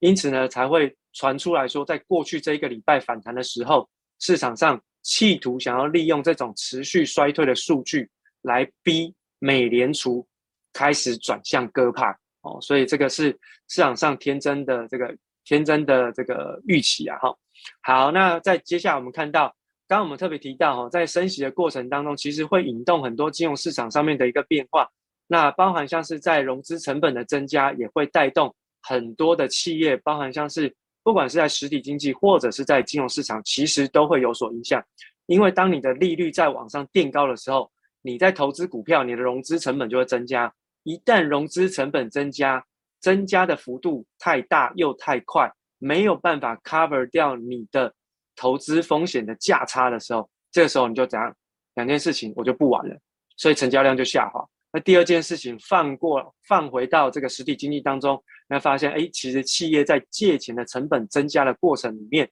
[0.00, 3.88] 因此呢，才会传出来说，在过去这一个礼拜反弹的时候，
[4.18, 8.08] 市场上企图想要利用这种持续衰退的数据
[8.42, 10.26] 来逼美联储
[10.72, 13.30] 开始转向鸽派哦，所以这个是
[13.68, 17.34] 市场上天真的这个天真的这个预期啊哈。
[17.82, 19.46] 好，那在接下来我们看到，
[19.88, 24.88] 刚刚我们特别提到哈，在升息的过程当中，其实会引动很多金融市场上面的一个变化，
[25.26, 28.54] 那包含像是在融资成本的增加，也会带动。
[28.84, 30.74] 很多的企业，包含像是
[31.04, 34.82] 不管是在实体经济或者是在金融市场，其实都会有所影响。
[35.26, 37.70] 因为当你的利率在往上垫高的时候，
[38.02, 40.52] 你在投资股票，你的融资成本就会增加。
[40.82, 42.64] 一旦融资成本增加，
[43.00, 47.94] 增加的幅度太大又太快，没有办法 cover 掉你的
[48.36, 51.34] 投资风险的价差的时候，这个时候你就怎样？
[51.74, 52.94] 两件事情我就不玩了，
[53.36, 54.44] 所以成交量就下滑。
[54.72, 62.30] 那第二件事情，放过放回到这个实体经济当中，你会发现，哎，其实企业在借钱的成本增加的过程里面，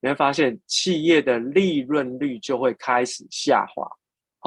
[0.00, 3.86] 你会发现企业的利润率就会开始下滑。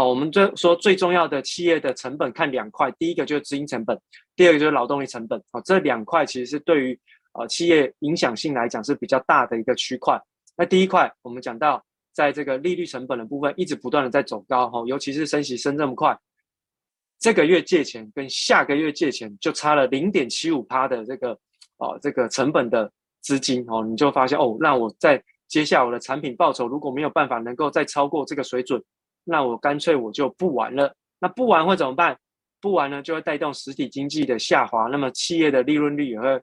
[0.01, 3.95] 好，我们最说最重要的企业的成本看两块，第一个就是资金成本，
[4.35, 5.39] 第二个就是劳动力成本。
[5.51, 6.99] 哦，这两块其实是对于
[7.33, 10.19] 呃企业影响性来讲是比较大的一个区块。
[10.57, 16.17] 那第一块我们讲到，在这个利率成本的部分一直不断的在走高，哈，尤其是升息升这么快，
[17.19, 21.37] 这个月借钱跟下个月借钱就差了零点七五趴的这个
[21.77, 22.91] 哦这个成本的
[23.21, 28.83] 资金哦，你就发现哦，那我在接下来我的产品报酬如果没有办法能够再超过这个水准。
[29.23, 30.93] 那我干脆我就不玩了。
[31.19, 32.17] 那不玩会怎么办？
[32.59, 34.87] 不玩呢，就会带动实体经济的下滑。
[34.87, 36.41] 那么企业的利润率也会，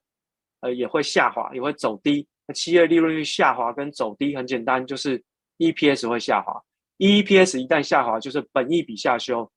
[0.60, 2.26] 呃，也会下滑，也会走低。
[2.46, 5.22] 那企业利润率下滑跟走低很简单，就是
[5.58, 6.60] EPS 会下滑。
[6.98, 9.48] EPS 一旦下滑，就是本益比下修。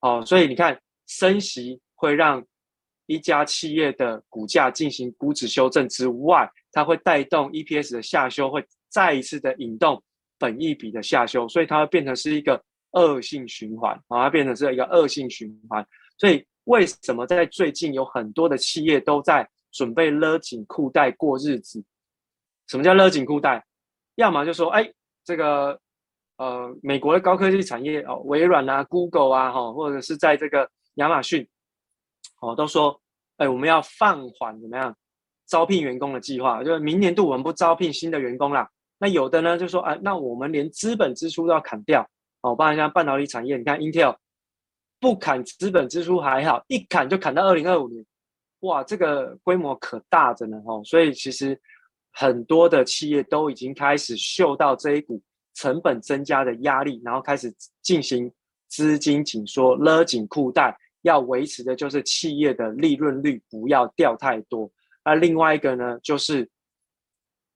[0.00, 2.42] 哦，所以你看，升息会让
[3.06, 10.02] 一家企业的股价进行估值修正之外，它会带动 EPS 的下修，会再一次的引动。
[10.38, 12.62] 本益比的下修，所以它会变成是一个
[12.92, 15.86] 恶性循环啊，它变成是一个恶性循环。
[16.18, 21.84] 所以为什么在最近有很多的企业都在准备勒紧裤带过日子？
[22.68, 23.64] 什么叫勒紧裤带？
[24.16, 24.90] 要么就说，哎，
[25.24, 25.78] 这个
[26.38, 31.46] 呃，美国的高科技产业哦，微软啊、Google 啊，哈，或者是在这个亚马逊，
[32.40, 33.00] 哦，都说，
[33.36, 34.96] 哎，我们要放缓怎么样
[35.46, 36.64] 招聘员工的计划？
[36.64, 38.68] 就是明年度我们不招聘新的员工啦。
[38.98, 42.00] 那有的呢，就说啊，那我们连资本支出都要砍掉
[42.40, 42.56] 哦。
[42.56, 44.16] 包括像半导体产业，你看 Intel
[44.98, 48.02] 不砍资本支出还好，一砍就砍到二零二五年，
[48.60, 50.80] 哇，这个规模可大着呢哦。
[50.82, 51.60] 所以其实
[52.12, 55.20] 很多的企业都已经开始嗅到这一股
[55.52, 58.32] 成本增加的压力，然后开始进行
[58.68, 64.70] 资金紧缩，勒紧裤带，要维持的就是企业的利润率不要掉太多。
[65.04, 66.48] 那另外一个呢，就是。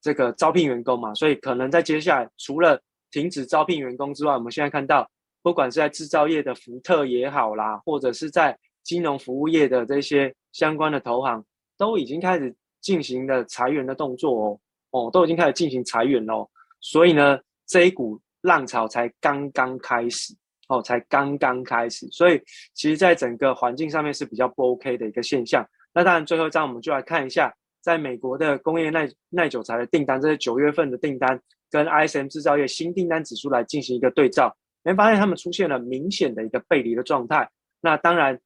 [0.01, 2.81] 这个招聘员工嘛，所以可能在接下来，除了
[3.11, 5.09] 停止招聘员工之外，我们现在看到，
[5.43, 11.45] 不管是在制造业的福特也好啦，或者是在金融服务业的这些相关的投行，
[11.77, 14.61] 都已经开始进行了裁员的动作哦，
[14.93, 16.49] 哦，都已经开始进行裁员哦。
[16.81, 20.35] 所以呢，这一股浪潮才刚刚开始
[20.69, 22.41] 哦，才刚刚开始，所以
[22.73, 25.69] 其实在整个环境上面是比较不 OK 的一个现象。
[25.93, 27.53] 那当然，最后一张我们就来看一下。
[27.81, 34.55] 在美国的工业耐耐久材的订单，这是九月份的订单，跟 ISM 制造业新订单指数来进行一个对照，
[34.85, 37.49] 你会发现他们出现了明显的一个背离的状态。
[37.81, 38.39] 那当然，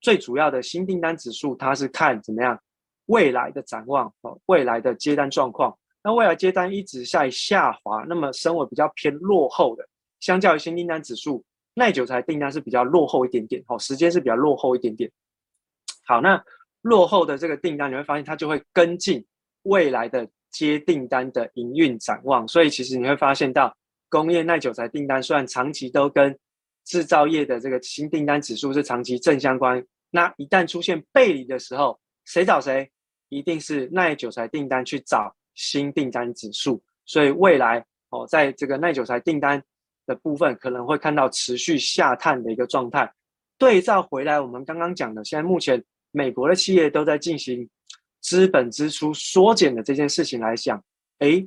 [0.00, 2.58] 最主要的新订单指数，它是看怎么样
[3.06, 5.76] 未来的展望哦，未来的接单状况。
[6.02, 9.86] 那未来接单一直在下滑，那么身为比较偏落后的，
[10.18, 11.44] 相较于新订单指数，
[11.74, 15.08] 耐久材订单是比较落后一点点哦，时间是比较落后一点点。
[16.04, 16.42] 好，那。
[16.84, 19.24] 落后的这个订单，你会发现它就会跟进
[19.62, 23.74] 未来的接订单的营运展望，所以其实你会发现到
[24.10, 26.38] 工业耐久材订单虽然长期都跟
[26.84, 32.86] 制造业的这个新订单指数是长期正相关，那一旦出现背离的时候，谁找谁？
[33.30, 39.60] 一定是耐久材订单去找新订单指数，所以未来哦，在这个耐久材订单
[40.04, 43.10] 的部分可能会看到持续下探的一个状态。
[43.56, 45.82] 对照回来，我们刚刚讲的，现在目前。
[46.14, 47.68] 美国的企业都在进行
[48.20, 50.80] 资本支出缩减的这件事情来讲，
[51.18, 51.44] 诶，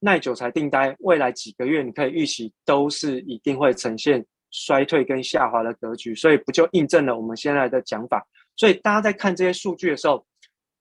[0.00, 8.26] 耐久材订单未来几个月你可以预期都是一定会呈现衰退跟下滑的格局，所以不就印证了我们现在的讲法？
[8.56, 10.26] 所以大家在看这些数据的时候，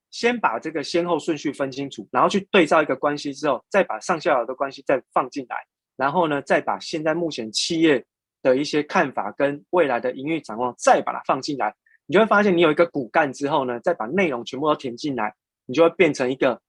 [0.09, 5.57] 先把这个先后顺序分清楚，然后去对照一个关系之后，再把上下游的关系再放进来，
[5.95, 8.03] 然后呢，再把现在目前企业
[8.41, 11.71] 的一些看法跟未来的营运展望再把它放进来。
[12.07, 15.33] 你就会发现，你有一个骨干之后呢，再把内容全部都填进来，
[15.65, 16.59] 你就会变成一个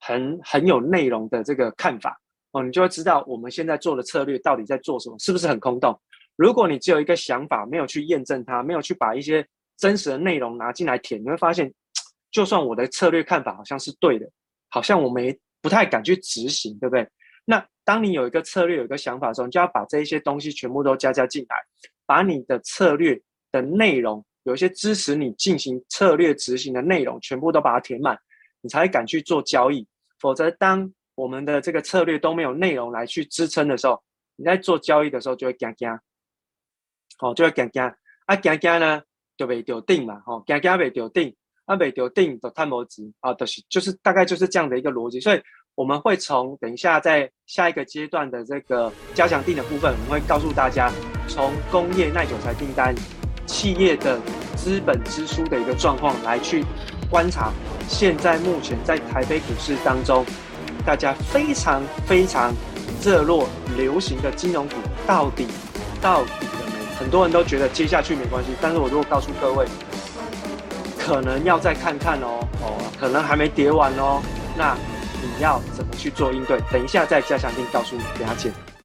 [0.00, 2.20] 很很有内容的这个看法
[2.50, 2.62] 哦。
[2.62, 5.98] 你就会知道我们现在做的策略到底在做什么，是不是很空洞？
[6.36, 9.46] 如果你只有一个想法，没有去验证它，没有去把一些
[9.76, 11.72] 真实的内容拿进来填，你会发现，
[12.32, 14.28] 就算我的策略看法好像是对的，
[14.70, 17.08] 好像我没不太敢去执行，对不对？
[17.44, 21.56] 那当你有一个策略、有一个想法的时候，你就要把这一些东西全部都加加进来，
[22.06, 23.22] 把你的策略
[23.52, 24.24] 的内容。
[24.44, 28.18] 有一些支持你进行策略执行的内容，全部都把它填满，
[28.60, 29.86] 你才敢去做交易。
[30.20, 34.02] 否则，当我们的这个策略都没有内容来去支撑的时候，
[34.36, 35.90] 你在做交易的时候就会惊惊，
[37.20, 37.82] 哦，就会惊惊。
[38.26, 39.02] 啊，惊惊呢
[39.36, 41.34] 就被丢定嘛，哦，惊惊被丢定，
[41.66, 45.20] 啊，被丢定就太模值啊，都是就是大概就是这样的一个逻辑。
[45.20, 45.40] 所以
[45.74, 50.90] 我们会从等一下在下一个阶段的这个加强定的部分，我们会告诉大家
[51.28, 52.94] 从工业耐久材订单。
[53.46, 54.18] 企业的
[54.56, 56.64] 资本支出的一个状况来去
[57.10, 57.52] 观察，
[57.88, 60.24] 现在目前在台北股市当中，
[60.84, 62.52] 大家非常非常
[63.02, 64.74] 热络流行的金融股
[65.06, 65.46] 到底
[66.00, 66.96] 到底了没？
[66.98, 69.66] 很多人都觉得接下去没关系，但是我如果告诉各位，
[70.98, 74.22] 可能要再看看哦，哦，可能还没跌完哦，
[74.56, 74.74] 那
[75.22, 76.58] 你要怎么去做应对？
[76.72, 78.52] 等一下在加强錠告诉大家见。